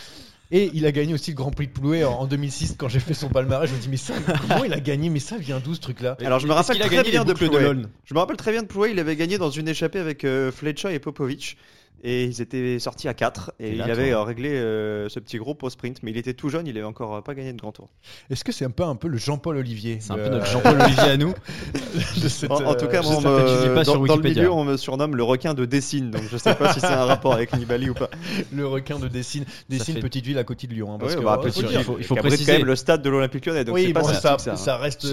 [0.52, 2.99] Et il a gagné aussi le Grand Prix de Ploué en, en 2006 quand j'ai
[2.99, 3.67] fait son palmarès.
[3.69, 4.13] Je me dis, mais ça,
[4.47, 5.10] comment il a gagné?
[5.10, 6.15] Mais ça vient d'où ce truc-là?
[6.23, 8.91] Alors je me rappelle très bien de l'Aulne Je me rappelle très bien de Plouay,
[8.91, 11.58] il avait gagné dans une échappée avec euh, Fletcher et Popovic.
[12.06, 14.20] Et ils étaient sortis à 4 et T'es il avait toi.
[14.20, 16.86] euh, réglé euh, ce petit groupe au sprint, mais il était tout jeune, il avait
[16.86, 17.88] encore euh, pas gagné de grand tour.
[18.30, 20.82] Est-ce que c'est un peu, un peu le Jean-Paul Olivier C'est un peu notre Jean-Paul
[20.82, 21.34] Olivier à nous.
[22.28, 24.42] cette, En, en tout cas, moi, on pas, me- pas sur dans, dans le Wikipédia.
[24.44, 27.06] milieu, on me surnomme le requin de Dessine, donc je sais pas si c'est un
[27.06, 28.10] rapport avec Nibali ou pas.
[28.54, 29.46] le requin de Dessine.
[29.70, 30.94] Dessine, fait- petite ville à côté de Lyon.
[30.94, 32.52] hein, parce Ouais, que, bah, petit, faut il faut- il faut préciser.
[32.52, 35.08] quand même le stade de l'Olympique Lyonnais, donc oui, bon, ça, reste.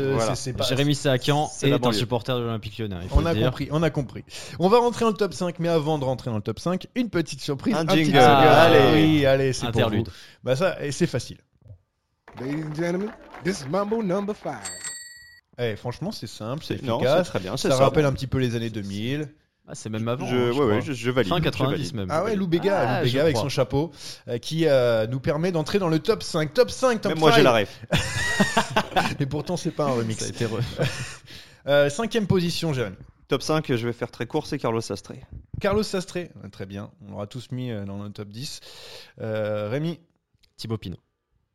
[0.68, 2.96] Jérémy Saakian est un supporter de l'Olympique Lyonnais.
[2.96, 4.24] a compris, on a compris.
[4.58, 6.79] On va rentrer dans le top 5, mais avant de rentrer dans le top 5,
[6.94, 7.74] une petite surprise.
[7.76, 8.18] Un petit jingle.
[8.18, 8.24] jingle.
[8.24, 8.92] Allez.
[9.02, 10.04] oui, allez, c'est pour vous.
[10.44, 11.38] Bah ça, et c'est facile.
[12.40, 13.10] Ladies and gentlemen,
[13.44, 14.54] this is Mambo number five.
[15.58, 17.28] Eh, franchement, c'est simple, c'est efficace.
[17.28, 17.76] très bien, ça ça.
[17.76, 19.28] rappelle un petit peu les années 2000.
[19.68, 20.26] Ah, c'est même avant.
[20.26, 20.66] Je, hein, je ouais, crois.
[20.66, 21.28] ouais, je, je valide.
[21.30, 21.94] Fin je 90 valide.
[21.94, 22.08] même.
[22.10, 23.44] Ah ouais, Lou Béga, Ah, Lou Béga avec crois.
[23.44, 23.92] son chapeau,
[24.28, 26.52] euh, qui euh, nous permet d'entrer dans le top 5.
[26.54, 27.42] Top 5, top Même moi, j'ai 5.
[27.44, 27.80] la ref.
[29.20, 30.18] Et pourtant, c'est pas un remix.
[30.20, 30.60] Ça a été re-
[31.66, 32.96] Euh, cinquième position, Jérémy.
[33.30, 35.20] Top 5, je vais faire très court, c'est Carlos Sastré.
[35.60, 36.90] Carlos Sastré, Ouais, très bien.
[37.06, 38.58] On l'aura tous mis euh, dans le top 10.
[39.20, 40.00] Euh, Rémi?
[40.56, 40.96] Thibaut Pinot.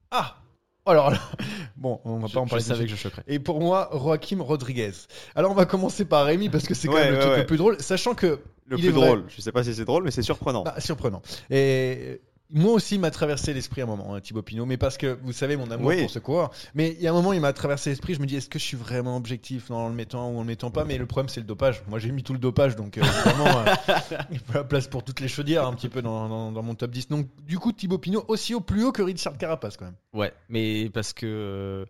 [0.09, 0.37] Ah
[0.85, 1.19] Alors là,
[1.75, 2.63] bon, on va Je, pas en je parler.
[2.63, 2.93] savais dessus.
[2.93, 3.23] que je choquerais.
[3.27, 4.93] Et pour moi, Joaquim Rodriguez.
[5.35, 7.33] Alors on va commencer par Rémi parce que c'est quand Ouais, même le ouais, truc
[7.33, 7.39] ouais.
[7.41, 9.25] le plus drôle, sachant que Le Il plus est drôle.
[9.27, 10.63] Je sais pas si c'est drôle, mais c'est surprenant.
[10.63, 11.21] bah, surprenant.
[11.49, 14.97] Et moi aussi, il m'a traversé l'esprit à un moment, hein, Thibaut Pinot, mais parce
[14.97, 16.01] que vous savez mon amour Oui.
[16.01, 16.51] pour ce coureur.
[16.75, 18.13] Mais il y a un moment, il m'a traversé l'esprit.
[18.13, 20.45] Je me dis, est-ce que je suis vraiment objectif en le mettant ou en le
[20.47, 20.85] mettant pas?
[20.85, 21.81] Mais le problème, c'est le dopage.
[21.87, 23.95] Moi, j'ai mis tout le dopage, donc euh, évidemment, euh,
[24.31, 26.75] il faut la place pour toutes les chaudières un petit peu dans, dans- dans mon
[26.75, 27.07] top 10.
[27.09, 29.95] Donc, du coup, Thibaut Pinot aussi au plus haut que Richard Carapace quand même.
[30.13, 31.25] Ouais, mais parce que.
[31.25, 31.85] euh,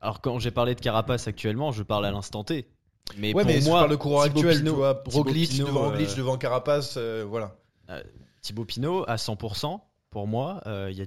[0.00, 2.66] Alors, quand j'ai parlé de Carapace actuellement, je parle à l'instant T.
[3.18, 5.82] Mais ouais, pour mais moi, le coureur Thibaut actuel, Pinot- tu vois, Roglic Pinot, devant
[5.90, 7.54] Roglic, euh, devant Carapace, euh, voilà.
[8.44, 9.80] Thibaut Pinot à 100%,
[10.10, 11.06] pour moi, euh, il y a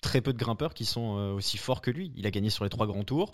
[0.00, 2.10] très peu de grimpeurs qui sont euh, aussi forts que lui.
[2.16, 3.32] Il a gagné sur les trois grands tours,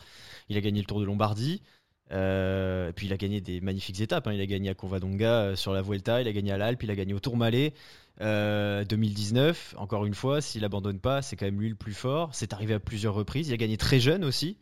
[0.48, 1.62] il a gagné le Tour de Lombardie,
[2.10, 4.26] euh, puis il a gagné des magnifiques étapes.
[4.26, 4.32] hein.
[4.32, 6.96] Il a gagné à Covadonga sur la Vuelta, il a gagné à l'Alpe, il a
[6.96, 7.72] gagné au Tourmalet.
[8.20, 12.30] Euh, 2019, encore une fois, s'il abandonne pas, c'est quand même lui le plus fort.
[12.34, 13.48] C'est arrivé à plusieurs reprises.
[13.48, 14.58] Il a gagné très jeune aussi.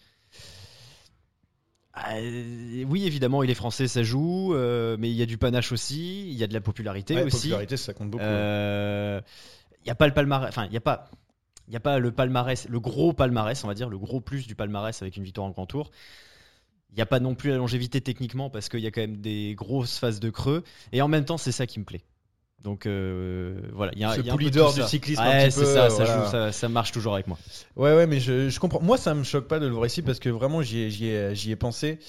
[2.01, 2.15] Ah,
[2.87, 6.29] oui, évidemment, il est français, ça joue, euh, mais il y a du panache aussi,
[6.29, 7.37] il y a de la popularité Ouais, aussi.
[7.49, 8.23] popularité, ça compte beaucoup.
[8.25, 9.21] Euh,
[9.81, 11.11] Il n'y a pas le palmarès, enfin, il n'y a pas.
[11.67, 14.47] Il n'y a pas le palmarès, le gros palmarès, on va dire, le gros plus
[14.47, 15.91] du palmarès avec une victoire en grand tour.
[16.91, 19.19] Il n'y a pas non plus la longévité techniquement parce qu'il y a quand même
[19.19, 20.65] des grosses phases de creux.
[20.93, 22.01] Et en même temps, c'est ça qui me plaît.
[22.65, 25.23] Donc euh, voilà, il y a, Ce il y a un peu tout du cyclisme
[25.23, 26.25] un Ouais, petit c'est peu, ça, ça, voilà.
[26.25, 27.39] joue, ça, ça marche toujours avec moi.
[27.77, 28.81] Ouais, ouais, mais je, je comprends.
[28.83, 32.01] Moi, ça me choque pas de le voir ici parce que vraiment, j'y ai, pensé.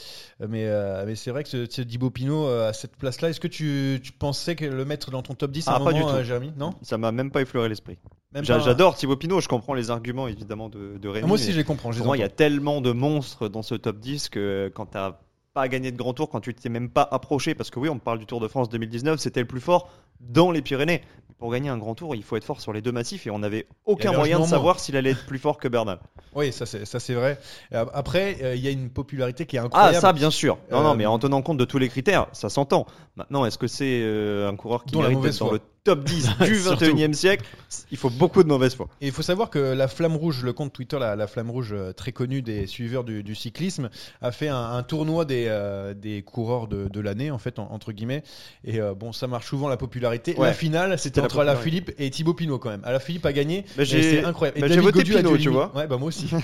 [0.47, 3.99] Mais, euh, mais c'est vrai que ce, Pinot euh, à cette place-là, est-ce que tu,
[4.03, 6.03] tu pensais que le mettre dans ton top 10 à Ah, un pas moment, du
[6.03, 6.17] tout.
[6.17, 6.51] euh, Jérémy?
[6.57, 6.73] Non?
[6.81, 7.99] Ça m'a même pas effleuré l'esprit.
[8.33, 11.25] Pas- J'adore Thibaut Pinot, je comprends les arguments évidemment de, de Rémi.
[11.25, 11.91] Ah, moi aussi, je les comprends.
[11.91, 15.19] Pour moi, il y a tellement de monstres dans ce top 10 que quand t'as
[15.53, 17.99] pas gagné de grand tour, quand tu t'es même pas approché, parce que oui, on
[17.99, 21.01] parle du Tour de France 2019, c'était le plus fort dans les Pyrénées.
[21.37, 23.39] Pour gagner un grand tour, il faut être fort sur les deux massifs et on
[23.39, 25.99] n'avait aucun moyen de savoir s'il allait être plus fort que Bernal.
[26.35, 27.39] Oui, ça c'est vrai.
[27.71, 29.95] Ap- Après, euh, il y a une popularité qui est Ah, incroyable.
[30.01, 30.57] ça, bien sûr.
[30.69, 32.85] Non, Euh, non, mais en tenant compte de tous les critères, ça s'entend.
[33.15, 35.57] Maintenant, est-ce que c'est euh, un coureur qui Dont la mérite mauvaise d'être dans foi.
[35.59, 36.85] le top 10 du Surtout.
[36.85, 37.45] 21e siècle
[37.91, 38.87] Il faut beaucoup de mauvaise foi.
[39.01, 41.69] Et il faut savoir que la Flamme Rouge, le compte Twitter, la, la Flamme Rouge
[41.73, 43.89] euh, très connu des suiveurs du, du cyclisme,
[44.21, 47.69] a fait un, un tournoi des, euh, des coureurs de, de l'année, en fait, en-
[47.71, 48.23] entre guillemets.
[48.65, 50.35] Et euh, bon, ça marche souvent la popularité.
[50.37, 50.47] Ouais.
[50.47, 51.55] La finale, c'était entre Alain.
[51.55, 52.81] Philippe et Thibaut Pinot quand même.
[52.83, 53.65] Alain Philippe a gagné.
[53.77, 54.57] Bah, j'ai- c'est incroyable.
[54.57, 55.75] Et bah, j'ai David voté Gaudu a Pinot, tu vois.
[55.75, 56.29] Ouais, bah moi aussi.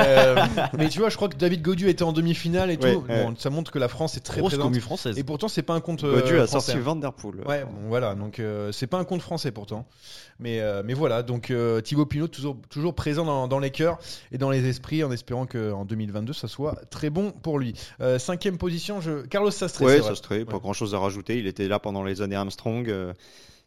[0.00, 0.36] Euh,
[0.76, 2.86] mais tu vois, je crois que David Gaudu était en demi-finale et tout.
[2.86, 3.34] Ouais, Bon, ouais.
[3.38, 4.78] ça montre que la France est très Grosse présente.
[4.80, 5.18] française.
[5.18, 6.04] Et pourtant, c'est pas un compte.
[6.04, 6.80] euh, Gaudu a sorti hein.
[6.82, 7.36] Van Der Poel.
[7.46, 9.86] Ouais, bon, voilà, donc euh, c'est pas un compte français pourtant.
[10.38, 13.98] Mais, euh, mais voilà, donc euh, Thibaut Pinot toujours, toujours présent dans, dans les cœurs
[14.32, 17.74] et dans les esprits en espérant qu'en 2022 ça soit très bon pour lui.
[18.00, 19.26] Euh, cinquième position, je...
[19.26, 20.60] Carlos ça se traite, pas Ouais.
[20.60, 21.38] grand chose à rajouter.
[21.38, 22.88] Il était là pendant les années Armstrong.
[22.88, 23.12] euh,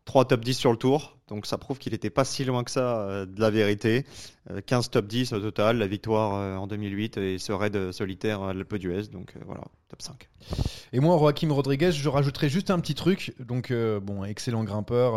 [0.04, 2.72] Trois top 10 sur le tour, donc ça prouve qu'il n'était pas si loin que
[2.72, 4.06] ça euh, de la vérité.
[4.50, 8.42] Euh, 15 top 10 au total, la victoire euh, en 2008 et ce raid solitaire
[8.42, 10.30] à l'Alpe d'Huez, donc euh, voilà, top 5.
[10.94, 13.34] Et moi, Joaquim Rodriguez, je rajouterai juste un petit truc.
[13.40, 15.16] Donc, euh, bon, excellent grimpeur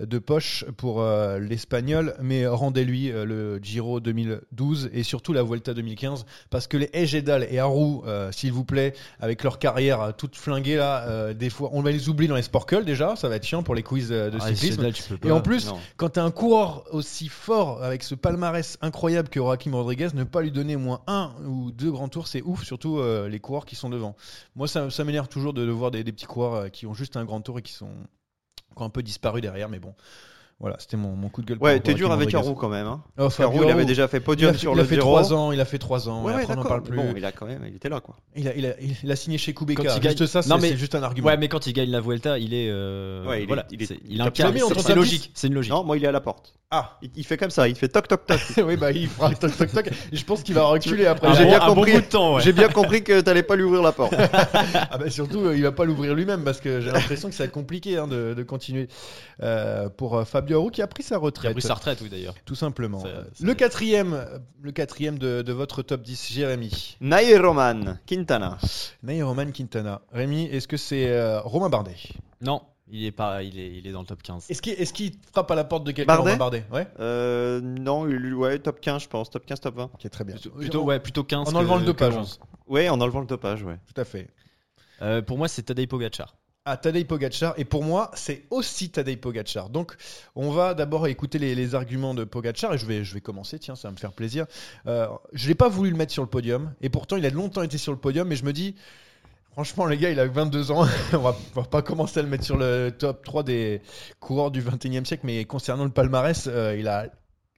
[0.00, 5.42] euh, de poche pour euh, l'Espagnol, mais rendez-lui euh, le Giro 2012 et surtout la
[5.42, 10.00] Vuelta 2015, parce que les Ejedal et Haru, euh, s'il vous plaît, avec leur carrière
[10.00, 13.14] euh, toute flinguée là, euh, des fois, on va les oublier dans les sportculs déjà,
[13.16, 14.76] ça va être chiant pour les quiz euh, de Ah, cyclisme.
[14.76, 15.78] Cédal, tu peux Et en plus, non.
[15.96, 20.24] quand tu as un coureur aussi fort avec ce palmarès incroyable que Joaquim Rodriguez, ne
[20.24, 23.40] pas lui donner au moins un ou deux grands tours, c'est ouf, surtout euh, les
[23.40, 24.16] coureurs qui sont devant.
[24.54, 26.94] Moi, ça, ça m'énerve toujours de, de voir des, des petits coureurs euh, qui ont
[26.94, 27.90] juste un grand tour et qui sont
[28.76, 29.94] ont un peu disparu derrière, mais bon.
[30.58, 31.58] Voilà, c'était mon, mon coup de gueule.
[31.60, 32.32] Ouais, t'es dur avec.
[32.32, 32.86] Haru quand même.
[32.86, 33.02] Hein.
[33.18, 35.10] Oh, il avait déjà fait il podium sur il le a fait Giro.
[35.10, 36.96] 3 ans, il a fait 3 ans, Ouais, après on n'en parle plus.
[36.96, 38.16] Bon, il a quand même, il était là quoi.
[38.34, 40.48] il, a, il, a, il a signé chez Kubeka, Quand il juste gagne- ça, c'est
[40.48, 41.26] Non, mais- c'est juste un argument.
[41.26, 42.70] Ouais, mais quand il gagne la Vuelta, il est.
[42.70, 44.54] euh, Ouais, il est- voilà, il est- il il tape incarne.
[44.56, 44.94] C'est top c'est 10.
[44.98, 45.30] logique.
[45.34, 45.72] C'est une logique.
[45.72, 46.54] Non, moi il est à la porte.
[46.72, 48.40] Ah Il, il fait comme ça, il fait toc toc toc.
[48.66, 51.32] Oui, bah il fera toc toc toc, je pense qu'il va reculer après.
[51.36, 51.92] J'ai bon- bien bon compris.
[51.92, 52.42] bout de temps, ouais.
[52.42, 54.14] J'ai bien compris que t'allais pas lui ouvrir la porte.
[54.90, 57.44] Ah bah surtout, euh, il va pas l'ouvrir lui-même parce que j'ai l'impression que ça
[57.44, 58.88] va être compliqué hein, de, de continuer
[59.42, 61.52] euh, pour euh, Fabio Aru qui a pris sa Il a retraite.
[61.52, 62.34] pris sa retraite, oui, d'ailleurs.
[62.44, 63.02] Tout simplement.
[63.40, 64.24] Le quatrième,
[64.60, 66.96] le quatrième de, de votre top 10, Jérémy.
[67.00, 68.58] Nair Roman, Quintana.
[69.04, 70.00] Nair Roman Quintana.
[70.12, 71.96] Rémi, est-ce que c'est euh, Romain Bardet?
[72.40, 74.46] Non, il est pas, il est, il est dans le top 15.
[74.48, 76.86] Est-ce qu'il frappe à la porte de quelqu'un Bardet Bardet Ouais.
[77.00, 79.90] Euh, non, il- ouais, top 15 je pense, top 15, top 20.
[79.94, 80.36] Ok, très bien.
[80.36, 81.48] Plutôt, ouais, plutôt 15.
[81.48, 82.14] En que- enlevant le dopage.
[82.16, 82.40] 11.
[82.68, 83.78] Ouais, en enlevant le dopage, ouais.
[83.92, 84.28] Tout à fait.
[85.02, 86.36] Euh, pour moi, c'est Tadej Pogacar.
[86.68, 87.54] Ah, Tadej Pogacar.
[87.58, 89.68] Et pour moi, c'est aussi Tadej Pogacar.
[89.68, 89.94] Donc,
[90.34, 92.74] on va d'abord écouter les, les arguments de Pogacar.
[92.74, 94.46] Et je vais, je vais commencer, tiens, ça va me faire plaisir.
[94.86, 96.72] Euh, je n'ai pas voulu le mettre sur le podium.
[96.80, 98.32] Et pourtant, il a longtemps été sur le podium.
[98.32, 98.74] Et je me dis,
[99.56, 100.86] franchement, les gars, il a 22 ans.
[101.14, 103.80] on, va, va pas commencer à le mettre sur le top 3 des
[104.20, 105.24] coureurs du 21e siècle.
[105.24, 107.06] Mais concernant le palmarès, euh, il a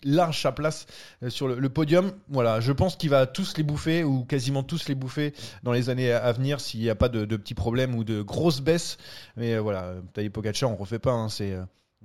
[0.05, 0.87] large sa place
[1.25, 2.13] euh, sur le, podium.
[2.29, 5.35] Voilà, je pense qu'il va tous les bouffer ou quasiment tous les bouffer
[5.65, 8.23] dans les années à venir s'il n'y a pas de, de petits problèmes ou de
[8.23, 8.97] grosses baisses.
[9.37, 11.11] Mais euh, voilà, Tadej Pogacar, on refait pas.
[11.11, 11.57] hein, c'est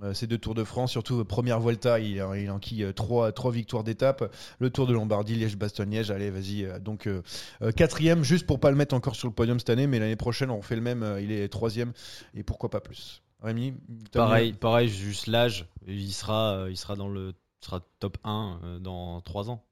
[0.02, 3.32] euh, ces deux Tours de France, surtout euh, première Volta, il, il enquille euh, trois,
[3.32, 4.34] trois victoires d'étape.
[4.60, 6.66] Le Tour de Lombardie, Liège-Bastogne-Liège, allez, vas-y.
[6.66, 7.22] euh, Donc euh,
[7.62, 10.16] euh, quatrième, juste pour pas le mettre encore sur le podium cette année, mais l'année
[10.16, 11.04] prochaine on refait le même.
[11.04, 11.94] euh, il est troisième
[12.34, 13.22] et pourquoi pas plus.
[13.42, 13.74] Rémi,
[14.14, 15.68] Pareil, pareil, juste l'âge.
[15.86, 19.64] Il sera, euh, il sera dans le, sera top 1 euh, dans 3 ans.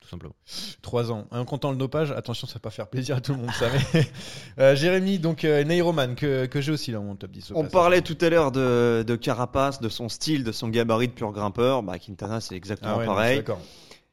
[0.00, 0.34] Tout simplement.
[0.80, 1.26] Trois ans.
[1.30, 3.66] En comptant le dopage, attention, ça va pas faire plaisir à tout le monde, ça.
[3.94, 4.06] mais-
[4.58, 7.50] Euh, Jérémy, donc euh, Neyroman, que, que j'ai aussi dans mon top 10.
[7.50, 7.72] au On passage.
[7.72, 11.30] parlait tout à l'heure de, de Carapace, de son style, de son gabarit de pur
[11.32, 11.82] grimpeur.
[11.82, 13.36] Bah, Quintana, c'est Ah exactement ouais, suis pareil.
[13.38, 13.60] d'accord.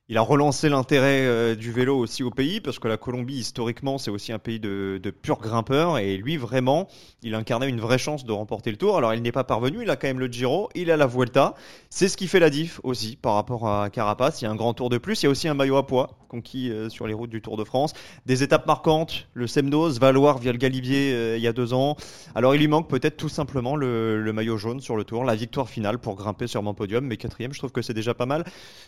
[0.07, 3.97] Il a relancé l'intérêt euh, du vélo aussi au pays, parce que la Colombie, historiquement,
[3.97, 5.97] c'est aussi un pays de, de purs grimpeurs.
[5.97, 6.87] Et lui, vraiment,
[7.23, 8.97] il incarnait une vraie chance de remporter le tour.
[8.97, 11.55] Alors, il n'est pas parvenu, il a quand même le Giro, il a la Vuelta.
[11.89, 14.41] C'est ce qui fait la diff aussi par rapport à Carapace.
[14.41, 15.23] Il y a un grand tour de plus.
[15.23, 17.57] Il y a aussi un maillot à poids conquis euh, sur les routes du Tour
[17.57, 17.93] de France.
[18.25, 21.95] Des étapes marquantes, le Semnoz, Valoir via le Galibier euh, il y a deux ans.
[22.35, 25.35] Alors, il lui manque peut-être tout simplement le, le maillot jaune sur le tour, la
[25.35, 27.05] victoire finale pour grimper sur mon podium.
[27.05, 28.43] Mais quatrième, je trouve que c'est déjà pas mal.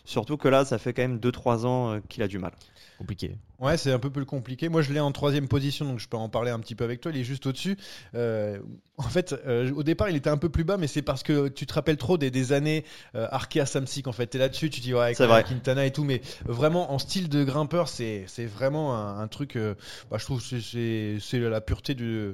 [0.05, 2.51] Surtout que là, ça fait quand même 2-3 ans euh, qu'il a du mal.
[2.97, 3.37] Compliqué.
[3.59, 4.69] Ouais, c'est un peu plus compliqué.
[4.69, 6.99] Moi, je l'ai en troisième position, donc je peux en parler un petit peu avec
[6.99, 7.11] toi.
[7.13, 7.77] Il est juste au-dessus.
[8.15, 8.57] Euh,
[8.97, 11.47] en fait, euh, au départ, il était un peu plus bas, mais c'est parce que
[11.47, 14.07] tu te rappelles trop des, des années euh, Arkea Samsic.
[14.07, 15.43] En fait, t'es là-dessus, tu dis ouais, vrai.
[15.43, 19.55] Quintana et tout, mais vraiment en style de grimpeur, c'est c'est vraiment un, un truc.
[19.57, 19.75] euh,
[20.09, 22.33] bah, je trouve que c'est- c'est c'est la pureté du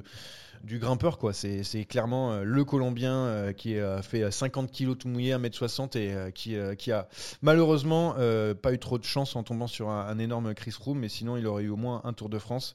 [0.64, 1.32] du grimpeur quoi.
[1.32, 5.96] C'est clairement euh, le colombien euh, qui a fait euh, 50 kilos tout mouillé 1m60
[5.98, 7.08] et qui, qui a
[7.42, 8.14] malheureusement
[8.62, 11.36] pas eu trop de chance en tombant sur un, un énorme Chris Froome mais sinon
[11.36, 12.74] il aurait eu au moins un Tour de France.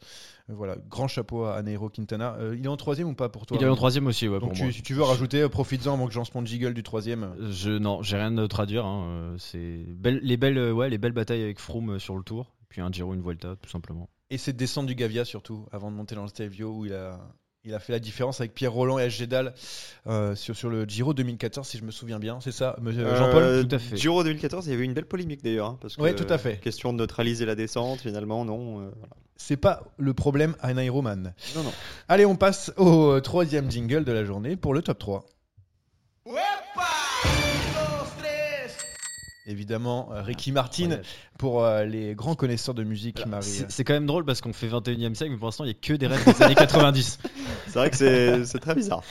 [0.52, 0.78] Voilà.
[0.90, 2.36] Grand chapeau à Nairo Quintana.
[2.40, 4.40] Euh, il est en troisième ou pas pour toi Il est en troisième aussi, ouais,
[4.40, 4.72] donc pour tu- moi.
[4.72, 7.36] si tu veux rajouter profites-en avant que je lance mon jiggle du troisième.
[7.52, 8.86] Je non, j'ai rien à dire.
[8.86, 12.82] hein, C'est belle- les belles, ouais, les belles batailles avec Froome sur le tour, puis
[12.82, 14.10] un Giro, une Vuelta, tout simplement.
[14.32, 17.20] et cette descente du Gavia surtout avant de monter dans le Stelvio où il a
[17.70, 19.12] il a fait la différence avec Pierre Roland et H.
[19.12, 19.54] Gédal
[20.08, 23.44] euh, sur, sur le Giro 2014 si je me souviens bien c'est ça monsieur Jean-Paul
[23.44, 23.96] Euh, tout à fait.
[23.96, 25.68] Giro 2014, il y avait une belle polémique d'ailleurs.
[25.68, 26.60] hein, parce que, Ouais, tout à fait.
[26.60, 28.80] Question de neutraliser la descente, finalement, non.
[28.82, 29.14] euh, voilà.
[29.38, 31.34] C'est pas le problème à Nairoman.
[31.56, 31.72] Non, non.
[32.10, 35.26] Allez, on passe au euh, troisième jingle de la journée pour le top 3.
[39.50, 41.04] Évidemment, euh, Ricky Martin Incroyable.
[41.40, 43.66] pour euh, les grands connaisseurs de musique Alors, m'arrivent.
[43.68, 45.72] C'est quand même drôle parce qu'on fait 21 e siècle, mais pour l'instant, il n'y
[45.74, 47.18] a que des rêves des années 90.
[47.68, 47.96] C'est vrai que
[48.46, 49.02] c'est très bizarre.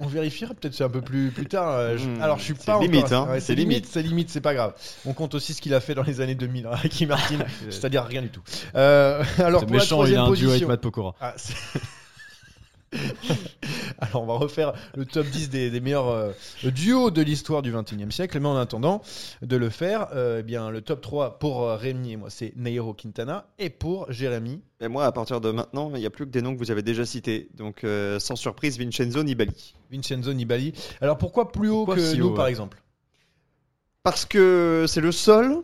[0.00, 1.70] On vérifiera peut-être un peu plus, plus tard.
[1.70, 4.28] euh, je- Hmm, Alors, je suis c'est pas limite, hein, ouais, c'est limite, c'est limite,
[4.30, 4.74] c'est pas grave.
[5.06, 7.38] On compte aussi ce qu'il a fait dans les années 2000, hein, Ricky Martin,
[7.70, 8.42] c'est-à-dire rien du tout.
[8.74, 10.68] Euh, alors, pour la méchant, il a troisième un duo avec position.
[10.68, 11.14] Matt Pokora.
[11.20, 11.54] Ah, c'est-
[13.98, 16.32] Alors on va refaire le top 10 des, des meilleurs euh,
[16.64, 19.02] duos de l'histoire du 21e siècle, mais en attendant
[19.42, 22.52] de le faire, euh, eh bien le top 3 pour euh, Rémi et moi c'est
[22.56, 24.62] Nairo Quintana et pour Jérémy?
[24.80, 26.70] Et moi, à partir de maintenant, il n'y a plus que des noms que vous
[26.70, 27.48] avez déjà cités.
[27.54, 27.86] Donc,
[28.18, 29.74] sans surprise, Vincenzo Nibali.
[29.90, 30.74] Vincenzo Nibali.
[31.00, 32.82] Alors pourquoi plus haut Pourquoi que si nous haut, par exemple?
[34.02, 35.62] Parce que c'est le seul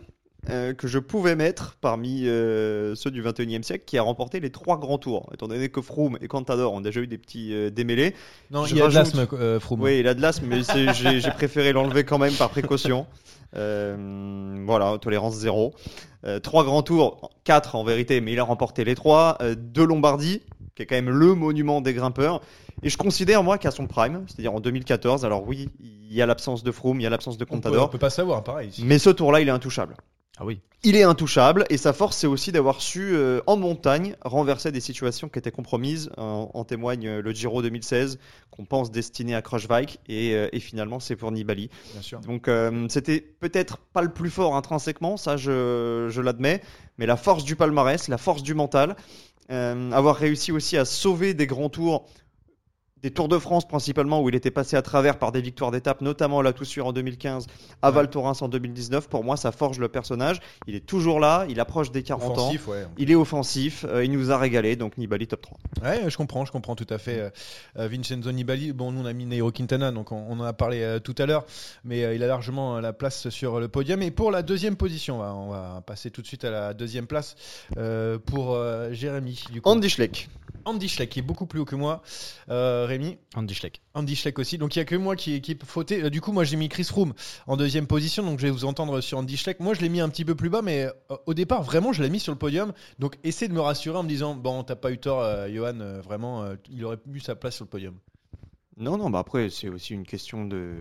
[0.51, 4.51] euh, que je pouvais mettre parmi euh, ceux du 21e siècle qui a remporté les
[4.51, 5.31] trois grands tours.
[5.33, 8.15] Étant donné que Froome et Contador ont déjà eu des petits euh, démêlés.
[8.51, 9.27] Non, il y a de l'asthme
[9.61, 9.81] Froome.
[9.81, 13.07] Oui, il a de l'asthme, mais j'ai préféré l'enlever quand même par précaution.
[13.55, 15.75] Voilà, tolérance zéro.
[16.43, 19.37] Trois grands tours, quatre en vérité, mais il a remporté les trois.
[19.41, 20.43] Euh, deux Lombardie,
[20.75, 22.41] qui est quand même le monument des grimpeurs.
[22.83, 26.27] Et je considère, moi, qu'à son prime, c'est-à-dire en 2014, alors oui, il y a
[26.27, 28.43] l'absence de Froome, il y a l'absence de on, peut, on Contador, peut pas savoir,
[28.43, 28.71] pareil.
[28.83, 29.95] mais ce tour-là, il est intouchable.
[30.39, 30.61] Ah oui.
[30.85, 34.81] Il est intouchable et sa force c'est aussi d'avoir su euh, en montagne renverser des
[34.81, 36.11] situations qui étaient compromises.
[36.17, 38.19] En, en témoigne euh, le Giro 2016
[38.51, 41.71] qu'on pense destiné à Kruijswijk et, euh, et finalement c'est pour Nibali.
[41.93, 42.21] Bien sûr.
[42.21, 46.63] Donc euh, c'était peut-être pas le plus fort intrinsèquement, ça je, je l'admets,
[46.99, 48.97] mais la force du palmarès, la force du mental,
[49.49, 52.07] avoir réussi aussi à sauver des grands tours,
[53.03, 56.01] des Tours de France principalement où il était passé à travers par des victoires d'étape,
[56.01, 57.47] notamment à la Toussuire en 2015,
[57.83, 57.91] à.
[57.91, 59.09] Val Thorens en 2019.
[59.09, 60.41] Pour moi, ça forge le personnage.
[60.67, 62.53] Il est toujours là, il approche des 40 ans.
[62.69, 62.87] Ouais.
[62.97, 65.59] Il est offensif, euh, il nous a régalé, donc Nibali top 3.
[65.83, 67.19] Ouais, je comprends, je comprends tout à fait.
[67.19, 67.31] Euh,
[67.79, 70.53] euh, Vincenzo Nibali, bon, nous on a mis Nairo Quintana, donc on, on en a
[70.53, 71.45] parlé euh, tout à l'heure,
[71.85, 74.01] mais il a largement la place sur le podium.
[74.03, 76.75] Et pour la deuxième position, on va, on va passer tout de suite à la
[76.75, 77.37] deuxième place
[78.27, 78.59] pour
[78.91, 79.45] Jérémy.
[79.51, 79.69] Du coup.
[79.69, 80.29] Andy Schleck.
[80.65, 82.03] Andy Schleck, qui est beaucoup plus haut que moi.
[82.93, 83.83] Rémi, Andy Schleck.
[83.95, 84.59] Andy Schleck aussi.
[84.59, 86.05] Donc il n'y a que moi qui, qui fauté.
[86.05, 87.13] Euh, du coup, moi j'ai mis Chris Froome
[87.47, 88.23] en deuxième position.
[88.23, 89.61] Donc je vais vous entendre sur Andy Schleck.
[89.61, 92.03] Moi je l'ai mis un petit peu plus bas, mais euh, au départ, vraiment, je
[92.03, 92.73] l'ai mis sur le podium.
[92.99, 95.81] Donc essayez de me rassurer en me disant Bon, t'as pas eu tort, euh, Johan.
[95.81, 97.95] euh, vraiment, euh, il aurait eu sa place sur le podium.
[98.77, 100.75] Non, non, bah après, c'est aussi une question de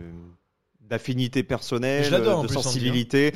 [0.82, 2.62] d'affinité personnelle, Je de plus, Andy, hein.
[2.62, 3.34] sensibilité.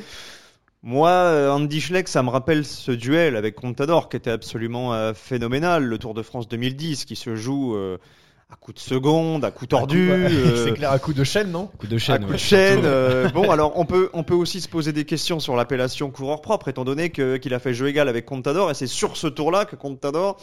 [0.82, 1.10] Moi,
[1.50, 5.98] Andy Schleck, ça me rappelle ce duel avec Contador qui était absolument euh, phénoménal, le
[5.98, 7.98] Tour de France 2010, qui se joue euh,
[8.48, 10.12] à coup de seconde, à coup tordu.
[10.12, 11.66] À coup- euh, C'est clair, à coup de chaîne, non?
[11.78, 12.22] Coup de à chaîne.
[12.24, 12.32] coup ouais.
[12.34, 12.82] de chaîne.
[12.84, 16.40] euh, bon, alors on peut, on peut aussi se poser des questions sur l'appellation coureur
[16.42, 19.26] propre, étant donné que- qu'il a fait jeu égal avec Contador, et c'est sur ce
[19.26, 20.36] tour-là que Contador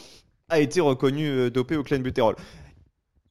[0.50, 2.36] a été reconnu euh, dopé au Clen Butterol.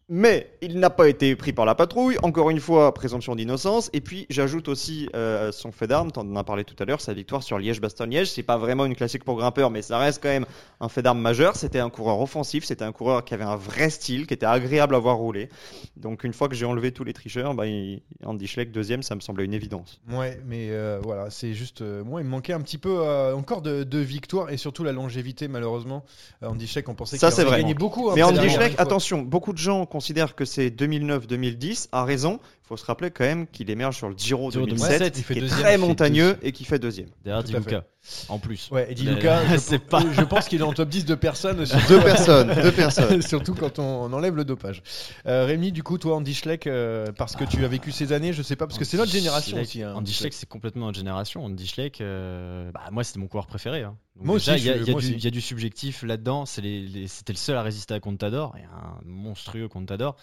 [0.08, 2.16] Mais il n'a pas été pris par la patrouille.
[2.22, 3.88] Encore une fois, présomption d'innocence.
[3.94, 6.10] Et puis, j'ajoute aussi euh, son fait d'armes.
[6.16, 7.00] On en a parlé tout à l'heure.
[7.00, 8.30] Sa victoire sur Liège-Bastogne-Liège.
[8.30, 10.44] C'est pas vraiment une classique pour grimpeur, mais ça reste quand même
[10.80, 11.56] un fait d'armes majeur.
[11.56, 12.64] C'était un coureur offensif.
[12.64, 15.48] C'était un coureur qui avait un vrai style, qui était agréable à voir rouler.
[15.96, 19.14] Donc, une fois que j'ai enlevé tous les tricheurs, bah, il- Andy Schleck deuxième, ça
[19.14, 20.00] me semblait une évidence.
[20.10, 21.80] Ouais, mais euh, voilà, c'est juste.
[21.80, 23.00] euh, moi, il me manquait un petit peu
[23.34, 26.04] encore de, de victoire et surtout la longévité, malheureusement.
[26.44, 27.60] Andy Schleck, on pensait qu'il vrai.
[27.60, 28.10] gagné beaucoup.
[28.10, 32.40] hein, Mais Andy Schleck, attention, beaucoup de gens considèrent que c'est 2009-2010, a raison.
[32.72, 35.34] Faut se rappeler quand même qu'il émerge sur le Giro Giro 2007, 2007, il fait
[35.34, 37.08] qui est deuxième, très montagneux et qui fait deuxième.
[37.22, 37.84] Derrière Tout à Diluca,
[38.30, 38.70] en plus.
[38.70, 40.02] Ouais, et Di Luca, je, c'est pas.
[40.10, 41.66] je pense qu'il est en top 10 de personnes.
[41.88, 43.20] Deux personnes, deux personnes.
[43.32, 44.82] Surtout quand on, enlève le dopage.
[45.26, 48.32] Euh, Rémi, du coup, toi, Andy Schleck, euh, parce que tu as vécu ces années,
[48.32, 49.82] je sais pas, parce que c'est notre génération Schleck- aussi.
[49.82, 51.44] hein, Andy Schleck, c'est complètement notre génération.
[51.44, 53.82] Andy Schleck, euh, bah, moi, c'était mon coureur préféré.
[53.82, 53.98] hein.
[54.16, 55.12] Donc Moi déjà, aussi, il y, a- y du- aussi.
[55.12, 56.46] il y a du subjectif là-dedans.
[56.46, 60.16] C'est les- les- C'était le seul à résister à Contador, et un monstrueux Contador.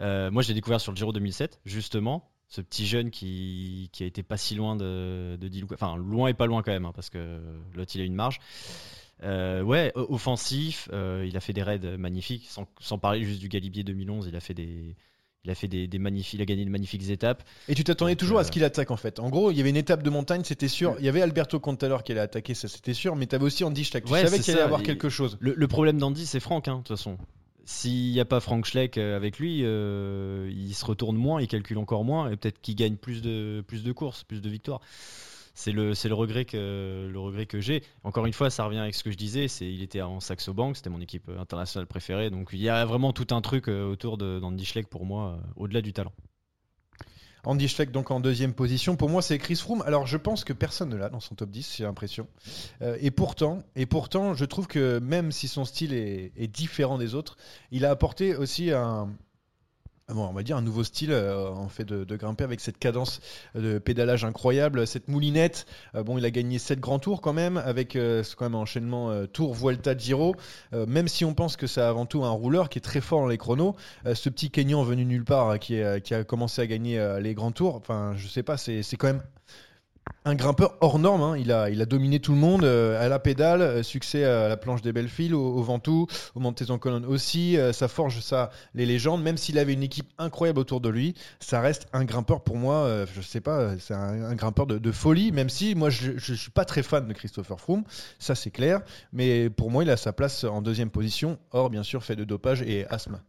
[0.00, 2.30] Euh, moi, je l'ai découvert sur le Giro 2007, justement.
[2.50, 5.74] Ce petit jeune qui, qui a été pas si loin de, de Di Luca.
[5.74, 7.40] Enfin, loin et pas loin quand même, hein, parce que
[7.74, 8.38] l'autre, il a une marge.
[9.24, 13.48] Euh, ouais, offensif, euh, il a fait des raids magnifiques, sans, sans parler juste du
[13.48, 14.94] Galibier 2011, il a fait des,
[15.44, 17.42] il a fait des, des magnifiques, il a gagné de magnifiques étapes.
[17.68, 19.18] Et tu t'attendais toujours à ce qu'il attaque en fait.
[19.18, 20.94] En gros, il y avait une étape de montagne, c'était sûr.
[21.00, 23.16] Il y avait Alberto Contador qui allait attaquer, ça c'était sûr.
[23.16, 24.04] Mais tu avais aussi Andy Schleck.
[24.04, 25.36] Tu Ouais, savais qu'il allait avoir Et- quelque chose.
[25.40, 27.18] Le, le problème d'Andy, c'est Franck, hein, de toute façon.
[27.70, 31.48] S'il n'y a pas Frank Schleck euh, avec lui, euh, il se retourne moins, il
[31.48, 34.80] calcule encore moins, et peut-être qu'il gagne plus de, courses, plus de victoires.
[35.52, 37.82] C'est le, regret que, j'ai.
[38.04, 39.48] Encore une fois, ça revient avec ce que je disais.
[39.48, 42.30] C'est, il était en Saxo Bank, c'était mon équipe internationale préférée.
[42.30, 45.82] Donc il y a vraiment tout un truc euh, autour d'Andy Schleck pour moi, au-delà
[45.82, 46.12] du talent.
[47.48, 48.94] Andy Schleck donc en deuxième position.
[48.94, 49.82] Pour moi, c'est Chris Froome.
[49.86, 52.26] Alors, je pense que personne ne l'a dans son top 10, j'ai l'impression.
[52.82, 53.64] Euh, et pourtant,
[54.34, 57.38] je trouve que même si son style est différent des autres,
[57.70, 59.08] il a apporté aussi un
[60.14, 63.20] bon, on va dire un nouveau style euh, en fait de, grimper avec cette cadence
[63.54, 65.66] de pédalage incroyable, cette moulinette.
[65.94, 68.58] Euh, bon, il a gagné 7 grands tours quand même avec euh, quand même un
[68.58, 70.34] enchaînement euh, Tour, Vuelta, Giro.
[70.72, 73.20] Euh, même si on pense que c'est avant tout un rouleur qui est très fort
[73.20, 76.62] dans les chronos, euh, ce petit Kenyan venu nulle part euh, qui, euh, a commencé
[76.62, 79.22] à gagner euh, les grands tours, enfin, je sais pas, c'est quand même
[80.28, 81.36] un grimpeur hors norme, hein.
[81.38, 84.82] il, a, dominé tout le monde euh, à la pédale, euh, succès à la planche
[84.82, 88.84] des Bellefiles, au, au Ventoux, au Montez en colonne aussi, euh, ça forge ça les
[88.84, 92.56] légendes, même s'il avait une équipe incroyable autour de lui, ça reste un grimpeur pour
[92.56, 96.50] moi, je sais pas, c'est un, grimpeur de, folie, même si moi je, je suis
[96.50, 97.84] pas très fan de Christopher Froome,
[98.18, 98.80] ça c'est clair,
[99.12, 102.24] mais pour moi il a sa place en deuxième position, hors bien sûr fait de
[102.24, 103.20] dopage et asthme.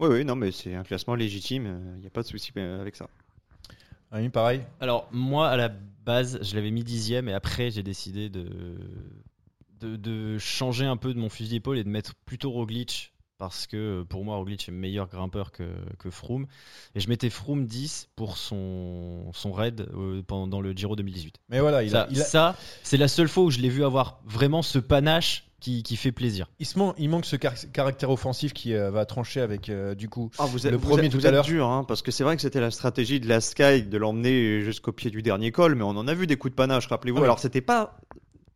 [0.00, 2.96] Oui, oui, non, mais c'est un classement légitime, il n'y a pas de souci avec
[2.96, 3.06] ça.
[4.12, 4.62] Oui, pareil.
[4.80, 8.46] Alors, moi, à la base, je l'avais mis dixième et après, j'ai décidé de,
[9.80, 13.66] de, de changer un peu de mon fusil d'épaule et de mettre plutôt Roglic parce
[13.66, 15.64] que euh, pour moi, Roglic est meilleur grimpeur que,
[15.98, 16.46] que Froome.
[16.94, 21.36] Et je mettais Froome 10 pour son, son raid euh, pendant le Giro 2018.
[21.48, 23.68] Mais voilà, il ça, a, il a- ça, c'est la seule fois où je l'ai
[23.68, 26.46] vu avoir vraiment ce panache qui, qui fait plaisir.
[26.60, 29.94] il, se man- il manque ce car- caractère offensif qui euh, va trancher avec euh,
[29.96, 31.44] du coup Ah, vous êtes, Le vous premier êtes- tout vous à êtes l'heure.
[31.44, 34.60] dur, hein, parce que c'est vrai que c'était la stratégie de la Sky de l'emmener
[34.62, 37.18] jusqu'au pied du dernier col, mais on en a vu des coups de panache, rappelez-vous.
[37.18, 37.24] Ah oui.
[37.26, 37.96] Alors c'était pas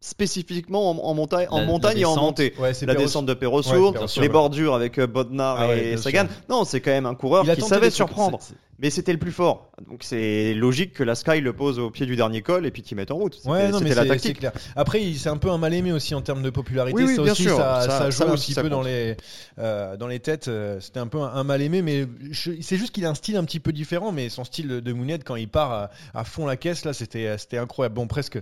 [0.03, 2.25] spécifiquement en, en montagne, en La- montagne la et en descente.
[2.25, 2.55] montée.
[2.59, 4.29] Ouais, la descente de Ouais, Perrosour, les ouais.
[4.29, 6.27] bordures avec euh, Bodnar Ah ouais, et Sagan.
[6.27, 6.37] sûr.
[6.51, 8.39] Non, c'est quand même un coureur Il qui savait surprendre.
[8.79, 9.71] Mais c'était le plus fort.
[9.89, 12.83] Donc c'est logique que la Sky le pose au pied du dernier col et puis
[12.83, 13.39] qu'il mette en route.
[13.45, 14.39] Ouais, non, mais c'était la tactique.
[14.41, 14.53] clair.
[14.75, 16.97] Après, c'est un peu un mal aimé aussi en termes de popularité.
[16.97, 17.57] Oui, oui, ça bien aussi, sûr.
[17.57, 19.17] ça, Ça- ça joue un petit peu dans les,
[19.59, 20.49] euh, dans les têtes.
[20.49, 23.37] euh, C'était un peu un, un mal aimé, mais c'est juste qu'il a un style
[23.37, 24.11] un petit peu différent.
[24.11, 27.29] Mais son style de, Mounette, quand il part à, à fond la caisse, là, c'était
[27.59, 27.95] incroyable.
[27.95, 28.41] Bon, presque,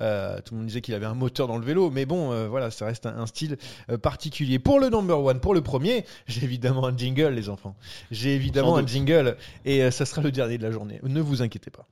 [0.00, 2.48] euh, tout le monde disait qu'il avait un moteur dans le vélo, mais bon, euh,
[2.48, 3.58] voilà, ça reste un, un style
[4.00, 4.58] particulier.
[4.58, 7.74] Pour le number one, pour le premier, j'ai évidemment un jingle, les enfants.
[8.10, 11.00] J'ai évidemment un jingle, et euh, ça sera le dernier de la journée.
[11.02, 11.86] Ne vous inquiétez pas.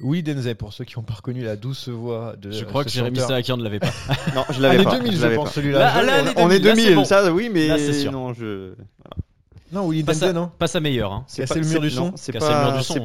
[0.00, 2.50] Oui, Denzel, pour ceux qui n'ont pas reconnu la douce voix de.
[2.50, 3.18] Je crois ce que Jérémy.
[3.20, 3.92] Sarakian ne l'avait pas.
[4.34, 4.98] Non, je l'avais pas.
[4.98, 5.50] 2000, je pense, pas.
[5.54, 5.78] celui-là.
[5.78, 7.04] Là, Je- là, on, est 2000, là, c'est 2000, bon.
[7.04, 8.12] ça oui, mais Là, sûr.
[8.12, 8.74] non, je.
[9.74, 11.12] Non, Willy Pas sa, non pas sa meilleure.
[11.12, 11.24] Hein.
[11.26, 12.32] C'est le mur du son C'est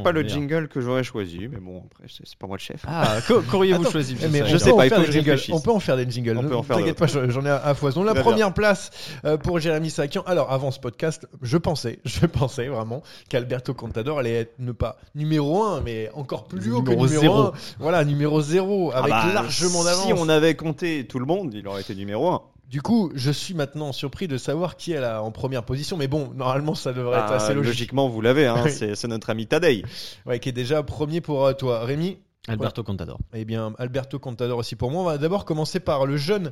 [0.03, 2.83] pas, le jingle que j'aurais choisi, mais bon, après, c'est pas moi le chef.
[2.87, 5.11] Ah, qu'au- qu'auriez-vous choisi Eh, mais Je on sais peut en pas, il faire faut
[5.11, 5.51] des que je.
[5.51, 6.37] On peut en faire des jingles.
[6.37, 8.03] On peut Ne en faire T'inquiète pas, j'en ai à foison.
[8.03, 8.91] La première place
[9.25, 10.23] euh, pour Jérémy Sakian.
[10.27, 14.97] Alors, avant ce podcast, je pensais, je pensais vraiment qu'Alberto Contador allait être ne pas
[15.15, 17.41] numéro 1, mais encore plus haut que Numéro numéro zéro.
[17.47, 17.53] 1.
[17.79, 20.05] Voilà, numéro 0, avec Ah bah, largement d'avance.
[20.05, 22.41] Si on avait compté tout le monde, il aurait été numéro 1.
[22.69, 25.97] Du coup, je suis maintenant surpris de savoir qui est là en première position.
[25.97, 27.73] Mais bon, normalement, ça devrait être assez logique.
[27.73, 29.83] logiquement, vous l'avez, hein, c'est notre ami Tadei.
[30.27, 31.83] Ouais, qui est déjà premier pour euh, toi.
[31.83, 32.19] Rémi?
[32.47, 33.19] Alberto Contador.
[33.33, 35.01] Eh bien, Alberto Contador aussi pour moi.
[35.01, 36.51] On va d'abord commencer par le jeune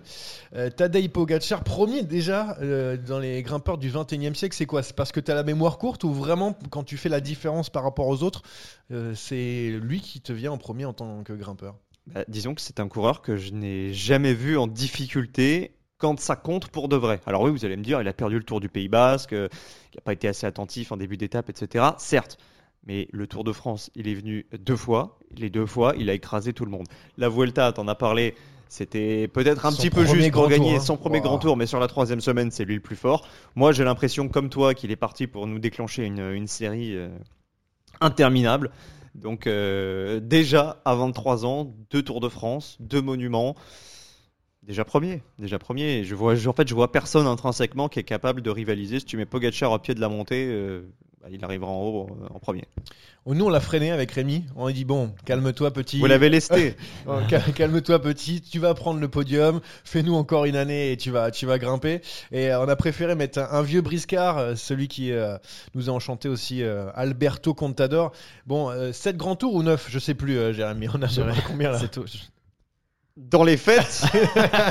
[0.55, 4.55] euh, Tadej Pogacar, premier déjà euh, dans les grimpeurs du 21e siècle.
[4.55, 4.83] C'est quoi?
[4.83, 7.69] C'est parce que tu as la mémoire courte ou vraiment, quand tu fais la différence
[7.69, 8.43] par rapport aux autres,
[8.91, 11.75] euh, c'est lui qui te vient en premier en tant que grimpeur?
[12.07, 16.35] Bah, disons que c'est un coureur que je n'ai jamais vu en difficulté quand ça
[16.35, 17.19] compte pour de vrai.
[17.25, 19.47] Alors oui, vous allez me dire, il a perdu le Tour du Pays Basque, euh,
[19.93, 21.85] il n'a pas été assez attentif en début d'étape, etc.
[21.97, 22.37] Certes,
[22.85, 25.17] mais le Tour de France, il est venu deux fois.
[25.35, 26.87] Les deux fois, il a écrasé tout le monde.
[27.17, 28.35] La Vuelta, t'en as parlé,
[28.69, 30.85] c'était peut-être un Son petit peu juste pour grand gagner tour, hein.
[30.85, 31.23] son premier Wow.
[31.23, 33.27] grand tour, mais sur la troisième semaine, c'est lui le plus fort.
[33.55, 37.09] Moi, j'ai l'impression, comme toi, qu'il est parti pour nous déclencher une, une série euh,
[38.01, 38.71] interminable.
[39.15, 43.55] Donc euh, déjà, à 23 ans, deux Tours de France, deux monuments.
[44.67, 46.03] Déjà premier, déjà premier.
[46.03, 48.99] Je vois, je- en fait, je vois personne intrinsèquement qui est capable de rivaliser.
[48.99, 50.81] Si tu mets Pogacar au pied de la montée, euh,
[51.21, 52.65] bah, il arrivera en haut euh, en premier.
[53.25, 54.43] Oh, Nous, on l'a freiné avec Rémi.
[54.57, 55.99] On a dit bon, calme-toi, petit.
[55.99, 56.75] Vous l'avez lesté.
[57.07, 61.11] Oh, cal- Calme-toi petit, tu vas prendre le podium, fais-nous encore une année et tu
[61.11, 62.01] vas, tu vas grimper.
[62.33, 65.37] Et euh, on a préféré mettre un, un vieux briscard, celui qui euh,
[65.75, 68.11] nous a enchanté aussi, euh, Alberto Contador.
[68.45, 71.07] Bon, 7 grands tours ou 9, je sais plus, euh, Jérémy, on a
[71.47, 71.79] combien là?
[71.79, 72.03] C'est tout.
[73.17, 74.03] Dans les fêtes,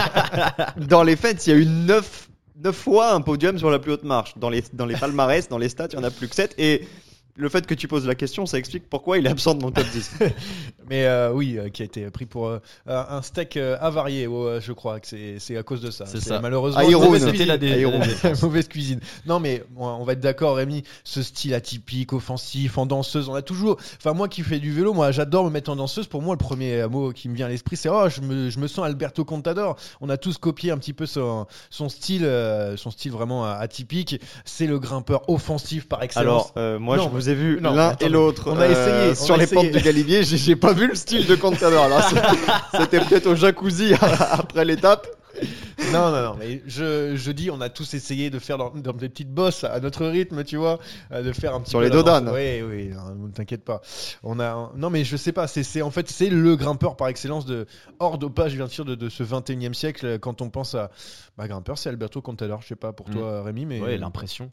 [0.76, 2.28] dans les fêtes, il y a eu neuf,
[2.62, 4.38] neuf fois un podium sur la plus haute marche.
[4.38, 6.55] Dans les, dans les palmarès, dans les stats, il y en a plus que 7.
[6.57, 6.86] Et
[7.37, 9.70] le fait que tu poses la question, ça explique pourquoi il est absent de mon
[9.70, 10.11] top 10.
[10.89, 14.47] Mais euh, oui, euh, qui a été pris pour euh, un steak euh, avarié, oh,
[14.47, 15.07] euh, je crois que
[15.39, 16.07] c'est à cause de ça.
[16.07, 16.41] C'est ça.
[16.41, 17.07] Malheureusement, Aérone.
[17.07, 17.49] mauvaise C'était cuisine.
[17.49, 18.03] la dé- Aérone.
[18.22, 19.01] la mauvaise cuisine.
[19.26, 20.82] Non, mais bon, on va être d'accord, Rémi.
[21.05, 23.76] Ce style atypique, offensif, en danseuse, on a toujours.
[23.99, 26.07] Enfin, moi qui fais du vélo, moi j'adore me mettre en danseuse.
[26.07, 28.59] Pour moi, le premier mot qui me vient à l'esprit, c'est oh, je me, je
[28.61, 29.76] me sens Alberto Contador.
[30.01, 34.20] On a tous copié un petit peu son, son style, euh, son style vraiment atypique.
[34.45, 36.26] C'est le grimpeur offensif par excellence.
[36.26, 38.70] Alors, euh, moi, Non, je vous ai vu l'un et l'autre On a euh,
[39.10, 39.62] essayé, on sur a les essayé.
[39.62, 40.22] pentes de Galibier.
[40.24, 41.88] J'ai pas vu le style de Contador.
[42.78, 43.94] C'était peut-être au jacuzzi
[44.30, 45.06] après l'étape.
[45.92, 48.94] Non, non, non, mais je, je dis, on a tous essayé de faire dans, dans
[48.94, 50.78] des petites bosses à notre rythme, tu vois,
[51.12, 52.30] euh, de faire un petit Sur peu les dodanes.
[52.30, 53.82] Oui, oui, ne t'inquiète pas.
[54.22, 57.08] On a, non, mais je sais pas, c'est, c'est en fait, c'est le grimpeur par
[57.08, 57.66] excellence de
[57.98, 60.18] hors dopage, bien sûr, de, de ce 21 e siècle.
[60.18, 60.90] Quand on pense à,
[61.36, 62.62] bah, grimpeur, c'est Alberto Contador.
[62.62, 63.12] Je sais pas pour Mm.
[63.12, 64.48] toi, Rémi, mais Ouais, l'impression.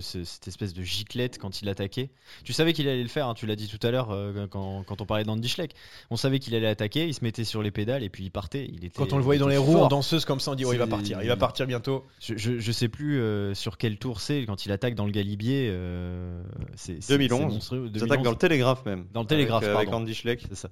[0.00, 2.10] Cette espèce de giclette quand il attaquait.
[2.44, 4.82] Tu savais qu'il allait le faire, hein, tu l'as dit tout à l'heure euh, quand,
[4.84, 5.74] quand on parlait d'Andy Schleck.
[6.10, 8.66] On savait qu'il allait attaquer, il se mettait sur les pédales et puis il partait.
[8.72, 10.54] Il était, quand on le voyait il dans les roues en danseuse comme ça, on
[10.54, 12.04] dit, oh, il va partir, il va partir bientôt.
[12.20, 15.12] Je, je, je sais plus euh, sur quel tour c'est quand il attaque dans le
[15.12, 15.68] Galibier.
[15.70, 16.42] euh,
[16.74, 17.40] c'est c'est- 2011.
[17.40, 17.84] c'est monstrueux.
[17.96, 18.24] Ça attaque 2011.
[18.24, 19.04] dans le Télégraphe même.
[19.12, 20.02] Dans le Télégraphe, Avec, euh, avec pardon.
[20.04, 20.44] Andy Schleck.
[20.48, 20.68] C'est ça.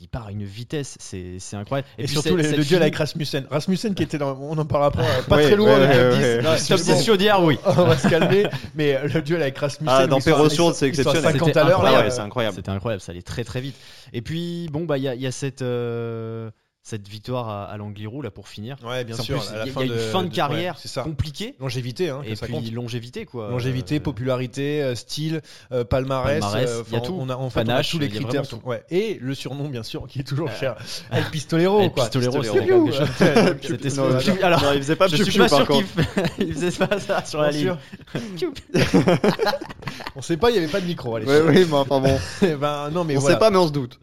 [0.00, 1.86] Il part à une vitesse, c'est c'est incroyable.
[1.96, 3.46] Et, puis surtout le, duel avec Rasmussen.
[3.48, 6.18] Rasmussen qui était dans, on en parlera après, euh, pas très loin ouais, ouais, 10.
[6.18, 6.42] ouais.
[6.42, 7.02] Non, Top c'est 10 bon.
[7.04, 7.56] chaudière, oui.
[7.66, 9.96] on va se calmer, mais le duel avec Rasmussen.
[9.96, 11.22] Ah, dans ils sont- c'est exceptionnel.
[11.22, 11.68] 50 à C'était l'heure.
[11.78, 11.98] incroyable.
[11.98, 12.56] là, Ouais, c'est incroyable.
[12.56, 13.76] C'était incroyable, ça allait très très vite.
[14.12, 16.50] Et puis, bon, bah, il y a, il y a cette, euh,
[16.84, 18.76] cette victoire à, à l'Angliru, là, pour finir.
[18.84, 19.40] Ouais, bien En sûr.
[19.52, 21.54] Il y a, fin il y a une de- fin de de- carrière ouais, compliquée.
[21.60, 22.72] Longévité, hein, Et ça puis compte.
[22.72, 23.50] longévité, quoi.
[23.50, 27.16] Longévité, Euh, popularité, euh, style, euh, palmarès, Palmarès, euh, il y a enfin, tout.
[27.18, 28.42] On a, en fait, on a Panache, tous les y critères.
[28.42, 28.68] vraiment tout.
[28.68, 28.82] Ouais.
[28.90, 30.74] Et le surnom, bien sûr, qui est toujours cher.
[31.12, 32.04] El Pistolero, El quoi.
[32.04, 32.42] Pistolero,
[33.62, 36.00] c'était alors, il faisait pas je suis pas par sûr qu'il contre.
[36.10, 37.74] f- il faisait pas ça sur la ligne.
[40.16, 41.16] On sait pas, il n'y avait pas de micro.
[41.18, 42.18] Oui, oui, mais enfin bon.
[42.60, 43.98] ben, non, mais on sait pas, mais on se doute.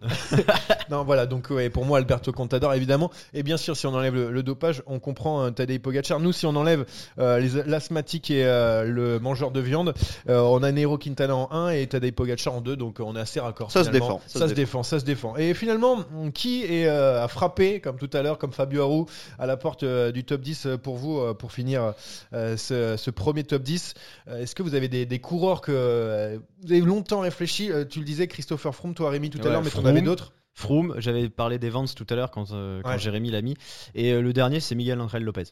[0.90, 3.12] Non, voilà, donc ouais, pour moi, Alberto Contador, évidemment.
[3.34, 6.20] Et bien sûr, si on enlève le, le dopage, on comprend euh, Tadej Pogacar.
[6.20, 6.86] Nous, si on enlève
[7.20, 9.94] euh, les- l'asthmatique et euh, le mangeur de viande,
[10.30, 13.20] euh, on a Nero Quintana en 1 et Tadej Pogacar en 2, donc on est
[13.20, 13.72] assez raccord.
[13.72, 15.36] Ça se défend, Ça, se défend, ça se défend.
[15.38, 15.98] Et finalement,
[16.34, 19.06] qui est, euh, a frappé, comme tout à l'heure, comme Fabio Aru,
[19.38, 21.94] à la porte euh, du top 10 pour vous, euh, pour finir
[22.34, 23.94] euh, ce, ce premier top 10
[24.28, 27.86] Euh, Est-ce que vous avez des, des coureurs que euh, vous avez longtemps réfléchi Euh,
[27.86, 29.88] Tu le disais, Christopher Froome, toi, Rémi, tout à Ouais, l'heure, mais t'en Froome.
[29.88, 30.34] avais d'autres?
[30.60, 33.00] Froome, j'avais parlé d'Evans tout à l'heure quand, euh, quand Ouais.
[33.00, 33.56] Jérémy l'a mis.
[33.96, 35.46] Et euh, le dernier, c'est Miguel Angel Lopez.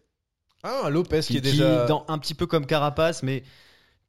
[0.64, 1.86] Ah, Lopez qui, Qui, est déjà.
[1.86, 3.44] dans, un petit peu comme Carapace, mais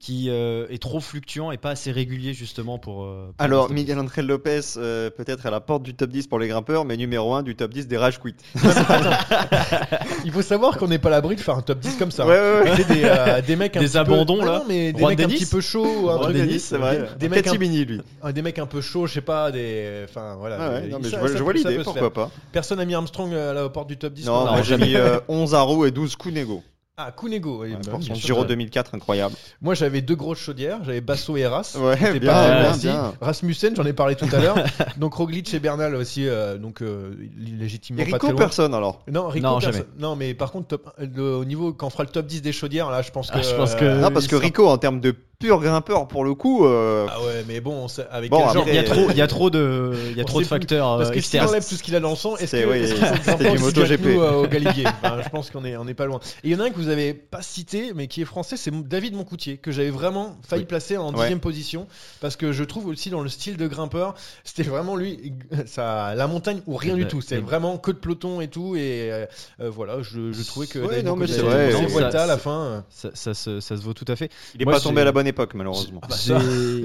[0.01, 3.03] qui euh, est trop fluctuant et pas assez régulier justement pour.
[3.05, 6.39] euh, pour Alors, Miguel Angel Lopez, euh, peut-être à la porte du top 10 pour
[6.39, 8.37] les grimpeurs, mais numéro 1 du top 10 des rage quit.
[10.25, 12.27] Il faut savoir qu'on n'est pas à l'abri de faire un top 10 comme ça.
[12.27, 12.77] Ouais, ouais, ouais.
[12.77, 14.59] C'est des, euh, des mecs un Des petit peu- abandons, Ah là.
[14.61, 16.79] non, mais des Juan mecs un Dennis petit peu chauds ou un truc Dennis, c'est
[16.79, 16.99] vrai.
[16.99, 18.01] Des, des mecs un, Catimini, lui.
[18.23, 20.03] ah, des mecs un peu chauds, je sais pas, des.
[20.09, 20.59] Enfin voilà.
[20.61, 22.13] Ah non, mais ça- je vois, l'idée, pourquoi faire.
[22.13, 22.31] pas.
[22.53, 25.19] Personne n'a mis Armstrong euh, à la porte du top 10 Non, j'ai mis euh,
[25.29, 26.63] 11 Arrow et 12 Kunego.
[27.01, 27.63] Ah, Kunego.
[27.63, 27.99] oui, Ouais, bah.
[28.15, 29.37] Giro 2004 incroyable.
[29.63, 31.77] Moi j'avais deux grosses chaudières, j'avais Basso et Ras.
[31.81, 33.15] Ouais, bien, pas bien.
[33.21, 34.57] Rasmussen, j'en ai parlé tout à l'heure.
[34.97, 38.39] donc Roglic et Bernal aussi, euh, donc euh, légitimement Et pas Rico, très loin.
[38.41, 39.05] personne alors.
[39.09, 39.85] Non, Rico, Non, jamais.
[39.97, 42.51] Non, mais par contre, top- le- au niveau quand on fera le top 10 des
[42.53, 43.39] chaudières, là, je pense que.
[43.39, 46.25] Ah, je pense que- Non, parce que sera- Rico, en termes de pur grimpeur pour
[46.25, 46.67] le coup.
[46.67, 48.83] euh, Ah ouais, mais bon, on sait- avec Bon, quel genre après, Il y a
[48.83, 51.13] trop, il y a euh, trop de, il y a trop de facteurs Parce euh,
[51.13, 52.89] que s'il enlève tout ce qu'il a dans le sang, est-ce C'est- que oui,
[53.23, 54.07] c'était grimper du MotoGP.
[54.07, 56.19] euh, au Galibier Enfin, Je pense qu'on est, on est pas loin.
[56.43, 58.57] Et il y en a un que vous avez pas cité, mais qui est français,
[58.57, 60.67] c'est David Moncoutier, que j'avais vraiment failli Oui.
[60.67, 61.21] placer en Ouais.
[61.21, 61.87] dixième position,
[62.21, 65.35] parce que je trouve aussi dans le style de grimpeur, c'était vraiment lui,
[65.67, 67.21] ça, la montagne ou rien du tout.
[67.21, 69.27] C'était Et- vraiment que de peloton et tout, et euh,
[69.61, 71.73] voilà, je, je trouvais que Ouais, David non, mais c'est vrai,
[72.17, 72.85] à la fin.
[72.91, 74.31] Ça, ça se, ça se vaut tout à fait.
[74.57, 76.01] il est pas tombé à la bonne époque malheureusement.
[76.09, 76.39] bah, ça.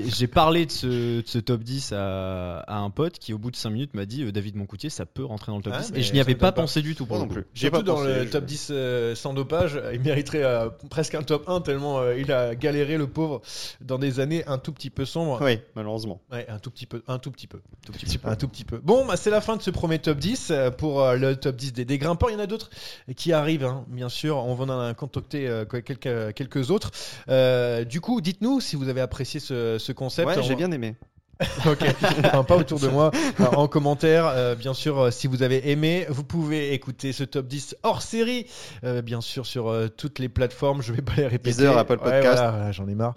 [0.06, 0.88] J'ai parlé de ce,
[1.22, 4.06] de ce top 10 à, à un pote qui, au bout de 5 minutes, m'a
[4.06, 5.91] dit euh, David Moncoutier, ça peut rentrer dans le top Ah, 10.
[5.94, 6.62] mais Et je n'y avais pas pas.
[6.62, 7.46] pensé du tout pour non plus.
[7.54, 11.24] J'ai dans pensé, le je- top 10 euh, sans dopage, il mériterait euh, presque un
[11.24, 13.41] top 1 tellement euh, il a galéré le pauvre
[13.82, 15.39] dans des années un tout petit peu sombres.
[15.41, 16.22] Oui, malheureusement.
[16.32, 18.28] Ouais, un tout petit peu, un tout petit peu, tout petit peu.
[18.30, 18.80] un tout petit peu.
[18.84, 21.56] Bon, bah, c'est la fin de ce premier top 10 euh, pour euh, le top
[21.56, 22.30] 10 des, grimpeurs.
[22.30, 22.70] Il y en a d'autres
[23.16, 24.38] qui arrivent, hein, bien sûr.
[24.38, 24.94] On va en
[25.34, 26.91] euh, quelques, quelques autres.
[27.30, 30.28] Euh, du coup, dites-nous si vous avez apprécié ce, ce concept.
[30.36, 30.96] Ouais, j'ai bien aimé.
[31.66, 31.84] ok,
[32.24, 33.10] Enfin, pas autour de moi,
[33.40, 34.28] Euh, en commentaire.
[34.28, 38.02] euh, bien sûr, euh, si vous avez aimé, vous pouvez écouter ce top 10 hors
[38.04, 38.46] série,
[38.84, 40.82] euh, bien sûr sur toutes les plateformes.
[40.84, 41.58] Je vais pas les répéter.
[41.58, 42.24] Deezer, Apple Ouais, Podcast.
[42.38, 43.16] voilà, voilà, J'en ai marre.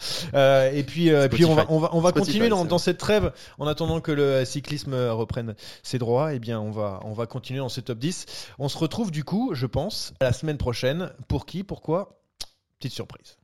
[0.73, 3.33] Et puis, euh, puis on va, on va, on va Spotify, continuer dans, cette trêve
[3.59, 6.33] en attendant que le cyclisme reprenne ses droits.
[6.35, 8.27] Eh bien, on va, on va continuer dans ce top 10.
[8.59, 11.11] On se retrouve du coup, je pense, la semaine prochaine.
[11.29, 11.65] Pour qui?
[11.65, 12.19] Pourquoi?
[12.81, 13.37] Petite surprise.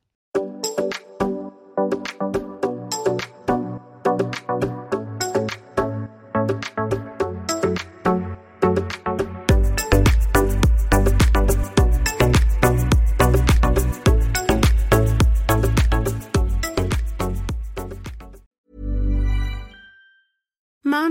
[1.93, 2.41] thank you